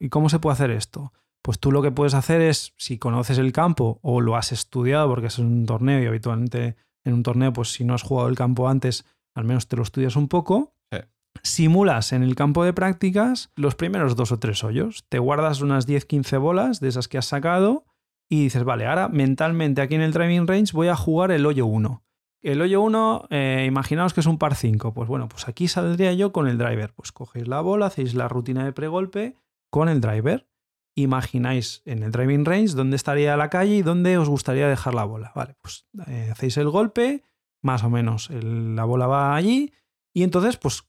¿Y 0.00 0.08
cómo 0.08 0.28
se 0.28 0.38
puede 0.38 0.54
hacer 0.54 0.70
esto? 0.70 1.12
Pues 1.42 1.58
tú 1.58 1.70
lo 1.72 1.82
que 1.82 1.90
puedes 1.92 2.14
hacer 2.14 2.40
es, 2.40 2.74
si 2.76 2.98
conoces 2.98 3.38
el 3.38 3.52
campo 3.52 3.98
o 4.02 4.20
lo 4.20 4.36
has 4.36 4.50
estudiado, 4.52 5.08
porque 5.08 5.28
es 5.28 5.38
un 5.38 5.66
torneo 5.66 6.02
y 6.02 6.06
habitualmente 6.06 6.76
en 7.04 7.14
un 7.14 7.22
torneo, 7.22 7.52
pues 7.52 7.72
si 7.72 7.84
no 7.84 7.94
has 7.94 8.02
jugado 8.02 8.28
el 8.28 8.36
campo 8.36 8.68
antes, 8.68 9.04
al 9.34 9.44
menos 9.44 9.68
te 9.68 9.76
lo 9.76 9.82
estudias 9.82 10.16
un 10.16 10.28
poco, 10.28 10.74
Sí. 10.92 10.98
simulas 11.42 12.12
en 12.12 12.22
el 12.22 12.34
campo 12.34 12.64
de 12.64 12.72
prácticas 12.72 13.50
los 13.54 13.74
primeros 13.74 14.16
dos 14.16 14.32
o 14.32 14.38
tres 14.38 14.64
hoyos. 14.64 15.04
Te 15.08 15.18
guardas 15.18 15.60
unas 15.60 15.86
10-15 15.86 16.38
bolas 16.38 16.80
de 16.80 16.88
esas 16.88 17.08
que 17.08 17.18
has 17.18 17.26
sacado 17.26 17.84
y 18.28 18.42
dices, 18.42 18.64
vale, 18.64 18.86
ahora 18.86 19.08
mentalmente 19.08 19.80
aquí 19.80 19.94
en 19.94 20.02
el 20.02 20.12
driving 20.12 20.46
range 20.46 20.72
voy 20.72 20.88
a 20.88 20.96
jugar 20.96 21.30
el 21.30 21.46
hoyo 21.46 21.66
1. 21.66 22.02
El 22.42 22.62
hoyo 22.62 22.80
1, 22.82 23.26
eh, 23.30 23.64
imaginaos 23.68 24.14
que 24.14 24.20
es 24.20 24.26
un 24.26 24.38
par 24.38 24.54
5. 24.54 24.92
Pues 24.94 25.08
bueno, 25.08 25.28
pues 25.28 25.46
aquí 25.48 25.68
saldría 25.68 26.12
yo 26.14 26.32
con 26.32 26.48
el 26.48 26.58
driver. 26.58 26.92
Pues 26.94 27.12
cogéis 27.12 27.46
la 27.48 27.60
bola, 27.60 27.86
hacéis 27.86 28.14
la 28.14 28.28
rutina 28.28 28.64
de 28.64 28.72
pregolpe 28.72 29.36
con 29.70 29.88
el 29.88 30.00
driver. 30.00 30.48
Imagináis 30.94 31.82
en 31.86 32.02
el 32.02 32.10
driving 32.10 32.44
range 32.44 32.74
dónde 32.74 32.96
estaría 32.96 33.36
la 33.36 33.48
calle 33.48 33.76
y 33.76 33.82
dónde 33.82 34.18
os 34.18 34.28
gustaría 34.28 34.68
dejar 34.68 34.94
la 34.94 35.04
bola. 35.04 35.32
Vale, 35.34 35.56
pues 35.62 35.86
eh, 36.06 36.28
hacéis 36.30 36.56
el 36.56 36.68
golpe, 36.68 37.24
más 37.62 37.84
o 37.84 37.90
menos 37.90 38.28
la 38.30 38.84
bola 38.84 39.06
va 39.06 39.36
allí 39.36 39.72
y 40.12 40.24
entonces 40.24 40.56
pues 40.56 40.84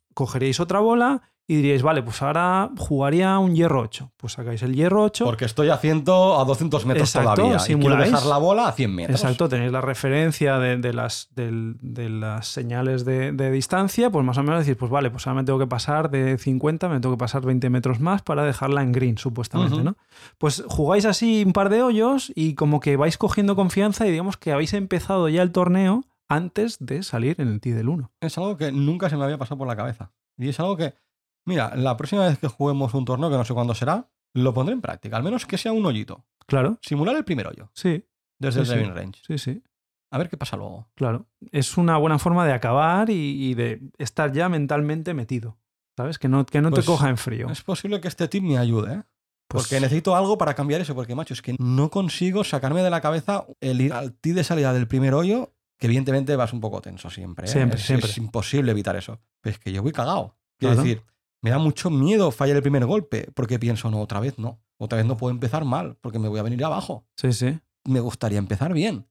otra 0.59 0.79
bola 0.79 1.21
y 1.51 1.55
diríais, 1.57 1.81
vale, 1.81 2.01
pues 2.01 2.21
ahora 2.21 2.69
jugaría 2.77 3.37
un 3.37 3.53
hierro 3.53 3.81
8. 3.81 4.13
Pues 4.15 4.31
sacáis 4.31 4.63
el 4.63 4.73
hierro 4.73 5.03
8. 5.03 5.25
Porque 5.25 5.43
estoy 5.43 5.67
a, 5.67 5.75
100, 5.75 6.05
a 6.07 6.45
200 6.45 6.85
metros 6.85 7.09
Exacto, 7.09 7.33
todavía. 7.33 7.57
Y 7.57 7.65
quiero 7.65 7.81
simuláis. 7.81 8.09
dejar 8.09 8.25
la 8.25 8.37
bola 8.37 8.69
a 8.69 8.71
100 8.71 8.95
metros. 8.95 9.19
Exacto, 9.19 9.49
tenéis 9.49 9.73
la 9.73 9.81
referencia 9.81 10.59
de, 10.59 10.77
de 10.77 10.93
las, 10.93 11.27
de 11.35 12.09
las 12.09 12.47
señales 12.47 13.03
de, 13.03 13.33
de 13.33 13.51
distancia, 13.51 14.09
pues 14.09 14.25
más 14.25 14.37
o 14.37 14.43
menos 14.43 14.59
decir, 14.59 14.77
pues 14.77 14.89
vale, 14.89 15.11
pues 15.11 15.27
ahora 15.27 15.41
me 15.41 15.45
tengo 15.45 15.59
que 15.59 15.67
pasar 15.67 16.09
de 16.09 16.37
50, 16.37 16.87
me 16.87 17.01
tengo 17.01 17.15
que 17.15 17.19
pasar 17.19 17.41
20 17.41 17.69
metros 17.69 17.99
más 17.99 18.21
para 18.21 18.45
dejarla 18.45 18.81
en 18.81 18.93
green, 18.93 19.17
supuestamente. 19.17 19.83
¿no? 19.83 19.97
Pues 20.37 20.63
jugáis 20.69 21.03
así 21.03 21.43
un 21.45 21.51
par 21.51 21.67
de 21.67 21.83
hoyos 21.83 22.31
y 22.33 22.55
como 22.55 22.79
que 22.79 22.95
vais 22.95 23.17
cogiendo 23.17 23.57
confianza 23.57 24.07
y 24.07 24.11
digamos 24.11 24.37
que 24.37 24.53
habéis 24.53 24.73
empezado 24.73 25.27
ya 25.27 25.41
el 25.41 25.51
torneo 25.51 26.05
antes 26.29 26.77
de 26.79 27.03
salir 27.03 27.35
en 27.41 27.49
el 27.49 27.59
tee 27.59 27.73
del 27.73 27.89
1. 27.89 28.09
Es 28.21 28.37
algo 28.37 28.55
que 28.55 28.71
nunca 28.71 29.09
se 29.09 29.17
me 29.17 29.25
había 29.25 29.37
pasado 29.37 29.57
por 29.57 29.67
la 29.67 29.75
cabeza. 29.75 30.13
Y 30.37 30.47
es 30.47 30.59
algo 30.61 30.77
que, 30.77 30.93
mira, 31.45 31.75
la 31.75 31.97
próxima 31.97 32.27
vez 32.27 32.37
que 32.39 32.47
juguemos 32.47 32.93
un 32.93 33.05
torneo, 33.05 33.29
que 33.29 33.37
no 33.37 33.45
sé 33.45 33.53
cuándo 33.53 33.73
será, 33.75 34.09
lo 34.33 34.53
pondré 34.53 34.73
en 34.73 34.81
práctica. 34.81 35.17
Al 35.17 35.23
menos 35.23 35.45
que 35.45 35.57
sea 35.57 35.71
un 35.73 35.85
hoyito. 35.85 36.25
Claro, 36.47 36.77
Simular 36.81 37.15
el 37.15 37.23
primer 37.23 37.47
hoyo 37.47 37.69
sí, 37.73 38.05
desde 38.39 38.59
Sí, 38.59 38.59
el 38.59 38.65
sí. 38.65 38.73
driving 38.73 38.95
range. 38.95 39.21
sí, 39.25 39.37
sí. 39.37 39.63
A 40.13 40.17
ver 40.17 40.29
qué 40.29 40.35
pasa 40.35 40.57
luego. 40.57 40.89
Claro, 40.95 41.27
es 41.51 41.77
una 41.77 41.97
buena 41.97 42.19
forma 42.19 42.45
de 42.45 42.51
acabar 42.51 43.09
y, 43.09 43.13
y 43.51 43.53
de 43.53 43.81
estar 43.97 44.33
ya 44.33 44.49
mentalmente 44.49 45.13
metido. 45.13 45.57
¿Sabes? 45.95 46.17
Que 46.19 46.27
no, 46.27 46.45
que 46.45 46.61
no 46.61 46.69
Pues, 46.69 46.83
te 46.85 46.91
coja 46.91 47.09
en 47.09 47.17
frío. 47.17 47.49
Es 47.49 47.61
posible 47.61 48.01
que 48.01 48.07
este 48.07 48.27
tip 48.27 48.43
me 48.43 48.57
ayude, 48.57 48.93
¿eh? 48.95 49.03
Pues- 49.47 49.63
Porque 49.65 49.79
necesito 49.81 50.15
algo 50.15 50.37
para 50.37 50.53
cambiar 50.53 50.79
eso, 50.81 50.95
porque 50.95 51.15
macho, 51.15 51.33
es 51.33 51.41
que 51.41 51.55
no 51.59 51.89
consigo 51.89 52.43
sacarme 52.45 52.81
de 52.81 52.89
la 52.89 53.01
cabeza 53.01 53.45
el 53.59 53.81
ir 53.81 53.93
al 53.93 54.13
tee 54.13 54.33
de 54.33 54.43
salida 54.45 54.73
del 54.73 54.87
primer 54.87 55.13
hoyo, 55.13 55.53
que 55.77 55.87
evidentemente 55.87 56.35
vas 56.37 56.53
un 56.53 56.61
poco 56.61 56.81
tenso 56.81 57.09
siempre. 57.09 57.45
¿eh? 57.45 57.49
Siempre, 57.49 57.77
es, 57.79 57.85
siempre. 57.85 58.09
es 58.09 58.17
imposible 58.17 58.71
evitar 58.71 58.95
eso. 58.95 59.19
Pero 59.41 59.53
es 59.53 59.59
que 59.59 59.71
yo 59.73 59.81
voy 59.83 59.91
cagado. 59.91 60.37
Quiero 60.57 60.75
Claro. 60.75 60.83
decir, 60.87 61.03
me 61.41 61.49
da 61.49 61.57
mucho 61.59 61.89
miedo 61.89 62.31
fallar 62.31 62.55
el 62.57 62.61
primer 62.61 62.85
golpe, 62.85 63.27
porque 63.33 63.59
pienso, 63.59 63.89
no, 63.91 63.99
otra 63.99 64.19
vez 64.19 64.37
no. 64.37 64.61
Otra 64.77 64.97
vez 64.97 65.05
no 65.05 65.17
puedo 65.17 65.31
empezar 65.31 65.65
mal, 65.65 65.97
porque 66.01 66.19
me 66.19 66.27
voy 66.27 66.39
a 66.39 66.43
venir 66.43 66.63
abajo. 66.63 67.05
Sí, 67.15 67.33
sí. 67.33 67.59
Me 67.85 67.99
gustaría 67.99 68.39
empezar 68.39 68.73
bien. 68.73 69.07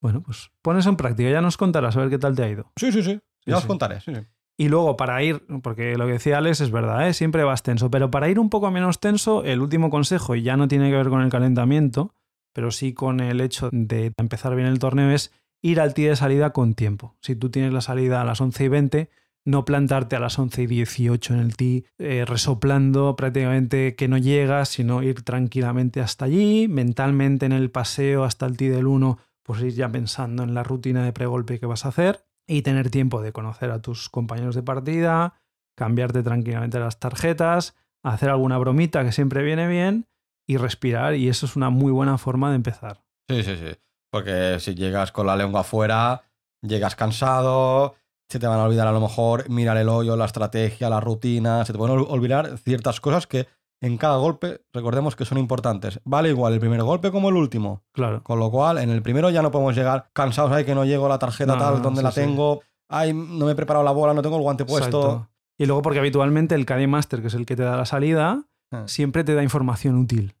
Bueno, 0.00 0.22
pues 0.22 0.50
pones 0.62 0.86
en 0.86 0.96
práctica, 0.96 1.30
ya 1.30 1.40
nos 1.40 1.56
contarás 1.56 1.96
a 1.96 2.00
ver 2.00 2.10
qué 2.10 2.18
tal 2.18 2.36
te 2.36 2.42
ha 2.44 2.48
ido. 2.48 2.70
Sí, 2.76 2.92
sí, 2.92 3.02
sí. 3.02 3.14
Sí, 3.14 3.50
Ya 3.50 3.56
os 3.56 3.62
sí. 3.62 3.68
contaré. 3.68 4.00
Sí, 4.00 4.14
sí. 4.14 4.20
Y 4.58 4.68
luego 4.68 4.96
para 4.96 5.22
ir, 5.22 5.44
porque 5.62 5.96
lo 5.96 6.06
que 6.06 6.12
decía 6.12 6.38
Alex 6.38 6.62
es 6.62 6.70
verdad, 6.70 7.06
¿eh? 7.08 7.12
siempre 7.12 7.44
vas 7.44 7.62
tenso, 7.62 7.90
pero 7.90 8.10
para 8.10 8.28
ir 8.30 8.38
un 8.38 8.48
poco 8.48 8.70
menos 8.70 9.00
tenso, 9.00 9.44
el 9.44 9.60
último 9.60 9.90
consejo, 9.90 10.34
y 10.34 10.42
ya 10.42 10.56
no 10.56 10.66
tiene 10.68 10.90
que 10.90 10.96
ver 10.96 11.08
con 11.10 11.20
el 11.20 11.30
calentamiento, 11.30 12.14
pero 12.54 12.70
sí 12.70 12.94
con 12.94 13.20
el 13.20 13.42
hecho 13.42 13.68
de 13.70 14.12
empezar 14.16 14.54
bien 14.56 14.66
el 14.68 14.78
torneo, 14.78 15.10
es 15.10 15.30
ir 15.60 15.78
al 15.80 15.92
tee 15.92 16.08
de 16.08 16.16
salida 16.16 16.50
con 16.54 16.72
tiempo. 16.74 17.16
Si 17.20 17.36
tú 17.36 17.50
tienes 17.50 17.72
la 17.74 17.82
salida 17.82 18.22
a 18.22 18.24
las 18.24 18.40
11 18.40 18.64
y 18.64 18.68
20, 18.68 19.10
no 19.46 19.64
plantarte 19.64 20.16
a 20.16 20.20
las 20.20 20.38
11 20.38 20.62
y 20.62 20.66
18 20.66 21.34
en 21.34 21.40
el 21.40 21.56
tee, 21.56 21.84
eh, 21.98 22.24
resoplando 22.26 23.16
prácticamente 23.16 23.94
que 23.94 24.08
no 24.08 24.18
llegas, 24.18 24.68
sino 24.68 25.02
ir 25.02 25.22
tranquilamente 25.22 26.00
hasta 26.00 26.26
allí, 26.26 26.66
mentalmente 26.68 27.46
en 27.46 27.52
el 27.52 27.70
paseo 27.70 28.24
hasta 28.24 28.44
el 28.44 28.56
tee 28.56 28.68
del 28.68 28.88
1, 28.88 29.18
pues 29.44 29.62
ir 29.62 29.72
ya 29.72 29.88
pensando 29.88 30.42
en 30.42 30.52
la 30.52 30.64
rutina 30.64 31.04
de 31.04 31.12
pregolpe 31.12 31.60
que 31.60 31.66
vas 31.66 31.86
a 31.86 31.90
hacer 31.90 32.26
y 32.48 32.62
tener 32.62 32.90
tiempo 32.90 33.22
de 33.22 33.32
conocer 33.32 33.70
a 33.70 33.80
tus 33.80 34.08
compañeros 34.08 34.56
de 34.56 34.64
partida, 34.64 35.40
cambiarte 35.76 36.24
tranquilamente 36.24 36.80
las 36.80 36.98
tarjetas, 36.98 37.76
hacer 38.02 38.30
alguna 38.30 38.58
bromita 38.58 39.04
que 39.04 39.12
siempre 39.12 39.44
viene 39.44 39.68
bien 39.68 40.08
y 40.48 40.56
respirar 40.56 41.14
y 41.14 41.28
eso 41.28 41.46
es 41.46 41.54
una 41.54 41.70
muy 41.70 41.92
buena 41.92 42.18
forma 42.18 42.50
de 42.50 42.56
empezar. 42.56 43.04
Sí, 43.28 43.44
sí, 43.44 43.56
sí. 43.56 43.76
Porque 44.10 44.58
si 44.58 44.74
llegas 44.74 45.12
con 45.12 45.26
la 45.26 45.36
lengua 45.36 45.60
afuera, 45.60 46.22
llegas 46.62 46.96
cansado, 46.96 47.96
se 48.28 48.38
te 48.38 48.46
van 48.46 48.58
a 48.58 48.64
olvidar 48.64 48.86
a 48.86 48.92
lo 48.92 49.00
mejor 49.00 49.48
mirar 49.48 49.76
el 49.76 49.88
hoyo, 49.88 50.16
la 50.16 50.24
estrategia, 50.24 50.88
la 50.90 51.00
rutina, 51.00 51.64
se 51.64 51.72
te 51.72 51.78
pueden 51.78 51.96
ol- 51.98 52.06
olvidar 52.08 52.58
ciertas 52.58 53.00
cosas 53.00 53.26
que 53.26 53.46
en 53.82 53.98
cada 53.98 54.16
golpe 54.16 54.62
recordemos 54.72 55.14
que 55.16 55.24
son 55.24 55.38
importantes. 55.38 56.00
Vale 56.04 56.30
igual 56.30 56.54
el 56.54 56.60
primer 56.60 56.82
golpe 56.82 57.10
como 57.12 57.28
el 57.28 57.36
último. 57.36 57.82
Claro. 57.92 58.22
Con 58.22 58.38
lo 58.38 58.50
cual, 58.50 58.78
en 58.78 58.90
el 58.90 59.02
primero 59.02 59.30
ya 59.30 59.42
no 59.42 59.50
podemos 59.50 59.76
llegar 59.76 60.08
cansados, 60.12 60.50
ay, 60.52 60.64
que 60.64 60.74
no 60.74 60.84
llego 60.84 61.08
la 61.08 61.18
tarjeta 61.18 61.54
No, 61.54 61.58
tal, 61.62 61.82
donde 61.82 62.00
sí, 62.00 62.04
la 62.04 62.10
sí. 62.10 62.20
tengo, 62.22 62.62
ay, 62.88 63.12
no 63.12 63.46
me 63.46 63.52
he 63.52 63.54
preparado 63.54 63.84
la 63.84 63.90
bola, 63.92 64.14
no 64.14 64.22
tengo 64.22 64.36
el 64.36 64.42
guante 64.42 64.64
puesto. 64.64 65.02
Exacto. 65.02 65.28
Y 65.58 65.66
luego 65.66 65.82
porque 65.82 65.98
habitualmente 66.00 66.54
el 66.54 66.66
Caddy 66.66 66.86
Master, 66.86 67.20
que 67.20 67.28
es 67.28 67.34
el 67.34 67.46
que 67.46 67.54
te 67.56 67.62
da 67.62 67.76
la 67.76 67.84
salida, 67.86 68.42
Ah. 68.72 68.82
siempre 68.86 69.22
te 69.22 69.34
da 69.34 69.42
información 69.44 69.96
útil. 69.96 70.34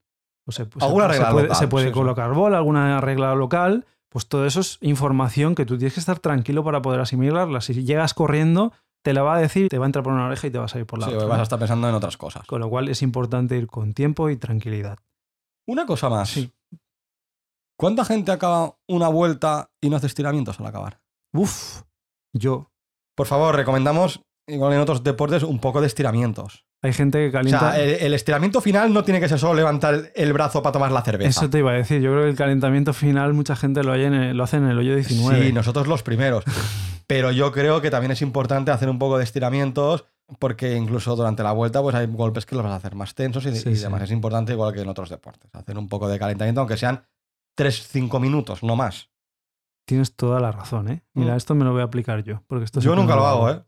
O 0.48 0.52
sea, 0.52 0.64
pues, 0.66 0.82
Alguna 0.84 1.04
se, 1.06 1.12
regla 1.12 1.30
puede, 1.30 1.42
local, 1.44 1.56
se 1.58 1.68
puede 1.68 1.84
sí, 1.86 1.90
sí. 1.90 1.94
colocar 1.94 2.32
bola, 2.34 2.56
alguna 2.58 3.00
regla 3.00 3.34
local, 3.36 3.84
pues 4.16 4.28
todo 4.28 4.46
eso 4.46 4.60
es 4.60 4.78
información 4.80 5.54
que 5.54 5.66
tú 5.66 5.76
tienes 5.76 5.92
que 5.92 6.00
estar 6.00 6.18
tranquilo 6.20 6.64
para 6.64 6.80
poder 6.80 7.00
asimilarla. 7.00 7.60
Si 7.60 7.74
llegas 7.84 8.14
corriendo, 8.14 8.72
te 9.04 9.12
la 9.12 9.22
va 9.22 9.36
a 9.36 9.38
decir, 9.38 9.68
te 9.68 9.76
va 9.76 9.84
a 9.84 9.88
entrar 9.88 10.02
por 10.02 10.14
una 10.14 10.24
oreja 10.24 10.46
y 10.46 10.50
te 10.50 10.56
vas 10.56 10.74
a 10.74 10.78
ir 10.78 10.86
por 10.86 10.98
la 10.98 11.04
Sí, 11.06 11.12
otra. 11.12 11.26
vas 11.26 11.36
¿no? 11.36 11.40
a 11.40 11.42
estar 11.42 11.58
pensando 11.58 11.86
en 11.86 11.94
otras 11.94 12.16
cosas. 12.16 12.46
Con 12.46 12.62
lo 12.62 12.70
cual 12.70 12.88
es 12.88 13.02
importante 13.02 13.58
ir 13.58 13.66
con 13.66 13.92
tiempo 13.92 14.30
y 14.30 14.38
tranquilidad. 14.38 14.96
Una 15.66 15.84
cosa 15.84 16.08
más. 16.08 16.30
Sí. 16.30 16.50
¿Cuánta 17.78 18.06
gente 18.06 18.32
acaba 18.32 18.78
una 18.88 19.08
vuelta 19.08 19.70
y 19.82 19.90
no 19.90 19.96
hace 19.96 20.06
estiramientos 20.06 20.58
al 20.60 20.66
acabar? 20.66 21.02
Uf, 21.34 21.82
yo. 22.32 22.70
Por 23.14 23.26
favor, 23.26 23.54
recomendamos, 23.54 24.22
igual 24.46 24.72
en 24.74 24.80
otros 24.80 25.02
deportes, 25.02 25.42
un 25.42 25.58
poco 25.58 25.80
de 25.80 25.86
estiramientos. 25.86 26.64
Hay 26.82 26.92
gente 26.92 27.18
que 27.18 27.28
O 27.28 27.32
calienta. 27.32 27.72
sea, 27.72 27.82
el, 27.82 27.90
el 27.90 28.14
estiramiento 28.14 28.60
final 28.60 28.92
no 28.92 29.02
tiene 29.02 29.18
que 29.18 29.28
ser 29.28 29.38
solo 29.38 29.54
levantar 29.54 30.12
el 30.14 30.32
brazo 30.32 30.62
para 30.62 30.72
tomar 30.74 30.92
la 30.92 31.02
cerveza. 31.02 31.30
Eso 31.30 31.50
te 31.50 31.58
iba 31.58 31.72
a 31.72 31.74
decir. 31.74 32.00
Yo 32.00 32.10
creo 32.12 32.24
que 32.24 32.30
el 32.30 32.36
calentamiento 32.36 32.92
final 32.92 33.32
mucha 33.34 33.56
gente 33.56 33.82
lo, 33.82 33.92
hay 33.92 34.04
en 34.04 34.14
el- 34.14 34.36
lo 34.36 34.44
hace 34.44 34.58
en 34.58 34.66
el 34.68 34.78
hoyo 34.78 34.94
19. 34.94 35.46
Sí, 35.46 35.52
nosotros 35.52 35.86
los 35.88 36.02
primeros. 36.02 36.44
Pero 37.06 37.32
yo 37.32 37.50
creo 37.52 37.80
que 37.80 37.90
también 37.90 38.12
es 38.12 38.22
importante 38.22 38.70
hacer 38.70 38.88
un 38.88 38.98
poco 38.98 39.16
de 39.18 39.24
estiramientos 39.24 40.04
porque 40.38 40.74
incluso 40.74 41.14
durante 41.16 41.42
la 41.42 41.52
vuelta 41.52 41.80
pues 41.80 41.94
hay 41.94 42.06
golpes 42.06 42.46
que 42.46 42.56
los 42.56 42.64
vas 42.64 42.72
a 42.72 42.76
hacer 42.76 42.94
más 42.94 43.14
tensos 43.14 43.46
y, 43.46 43.56
Sí, 43.56 43.70
y 43.70 43.76
sí. 43.76 43.82
demás. 43.82 44.02
Es 44.02 44.10
importante 44.10 44.52
igual 44.52 44.74
que 44.74 44.80
en 44.80 44.88
otros 44.88 45.08
deportes. 45.08 45.48
Hacer 45.54 45.78
un 45.78 45.88
poco 45.88 46.08
de 46.08 46.18
calentamiento, 46.18 46.60
aunque 46.60 46.76
sean 46.76 47.04
3-5 47.56 48.20
minutos, 48.20 48.62
no 48.62 48.76
más. 48.76 49.08
Tienes 49.86 50.16
toda 50.16 50.40
la 50.40 50.50
razón, 50.50 50.88
¿eh? 50.88 51.04
Mira, 51.14 51.34
Mm. 51.34 51.36
esto 51.36 51.54
me 51.54 51.64
lo 51.64 51.70
voy 51.72 51.80
a 51.80 51.84
aplicar 51.84 52.24
yo. 52.24 52.42
Porque 52.48 52.64
esto 52.64 52.80
Yo 52.80 52.96
nunca 52.96 53.14
lo 53.14 53.24
hago, 53.26 53.48
¿eh? 53.50 53.62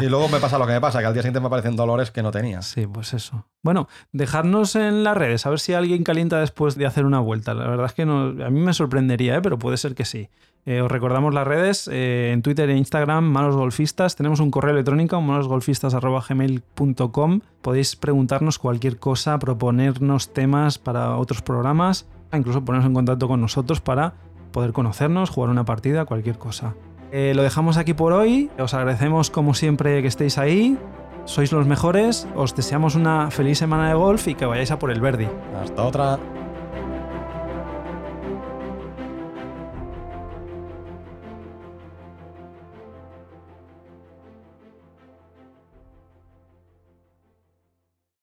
y 0.00 0.06
luego 0.08 0.28
me 0.28 0.38
pasa 0.38 0.56
lo 0.56 0.66
que 0.66 0.72
me 0.72 0.80
pasa, 0.80 1.00
que 1.00 1.06
al 1.06 1.14
día 1.14 1.22
siguiente 1.22 1.40
me 1.40 1.48
aparecen 1.48 1.74
dolores 1.74 2.12
que 2.12 2.22
no 2.22 2.30
tenía. 2.30 2.62
Sí, 2.62 2.86
pues 2.86 3.12
eso. 3.12 3.44
Bueno, 3.62 3.88
dejarnos 4.12 4.76
en 4.76 5.02
las 5.02 5.16
redes, 5.16 5.44
a 5.44 5.50
ver 5.50 5.58
si 5.58 5.74
alguien 5.74 6.04
calienta 6.04 6.38
después 6.38 6.76
de 6.76 6.86
hacer 6.86 7.04
una 7.04 7.18
vuelta. 7.18 7.54
La 7.54 7.66
verdad 7.66 7.86
es 7.86 7.92
que 7.92 8.06
no, 8.06 8.28
a 8.44 8.50
mí 8.50 8.60
me 8.60 8.72
sorprendería, 8.72 9.34
¿eh? 9.36 9.40
pero 9.42 9.58
puede 9.58 9.76
ser 9.78 9.96
que 9.96 10.04
sí. 10.04 10.28
Eh, 10.64 10.80
os 10.80 10.88
recordamos 10.90 11.34
las 11.34 11.44
redes, 11.46 11.88
eh, 11.92 12.30
en 12.32 12.42
Twitter 12.42 12.70
e 12.70 12.76
Instagram, 12.76 13.24
Malos 13.24 13.56
Golfistas. 13.56 14.14
Tenemos 14.14 14.38
un 14.40 14.50
correo 14.52 14.72
electrónico, 14.74 15.20
malosgolfistas.gmail.com. 15.20 17.40
Podéis 17.62 17.96
preguntarnos 17.96 18.58
cualquier 18.58 18.98
cosa, 18.98 19.38
proponernos 19.38 20.32
temas 20.32 20.78
para 20.78 21.16
otros 21.16 21.42
programas, 21.42 22.06
incluso 22.32 22.64
ponernos 22.64 22.88
en 22.88 22.94
contacto 22.94 23.28
con 23.28 23.40
nosotros 23.40 23.80
para 23.80 24.14
poder 24.56 24.72
conocernos, 24.72 25.28
jugar 25.28 25.50
una 25.50 25.66
partida, 25.66 26.06
cualquier 26.06 26.38
cosa. 26.38 26.72
Eh, 27.12 27.34
lo 27.36 27.42
dejamos 27.42 27.76
aquí 27.76 27.92
por 27.92 28.14
hoy. 28.14 28.48
Os 28.58 28.72
agradecemos 28.72 29.28
como 29.28 29.52
siempre 29.52 30.00
que 30.00 30.08
estéis 30.08 30.38
ahí. 30.38 30.78
Sois 31.26 31.52
los 31.52 31.66
mejores. 31.66 32.26
Os 32.34 32.56
deseamos 32.56 32.94
una 32.94 33.30
feliz 33.30 33.58
semana 33.58 33.90
de 33.90 33.94
golf 33.94 34.28
y 34.28 34.34
que 34.34 34.46
vayáis 34.46 34.70
a 34.70 34.78
por 34.78 34.90
el 34.90 35.02
Verdi. 35.02 35.28
Hasta 35.62 35.82
otra. 35.82 36.18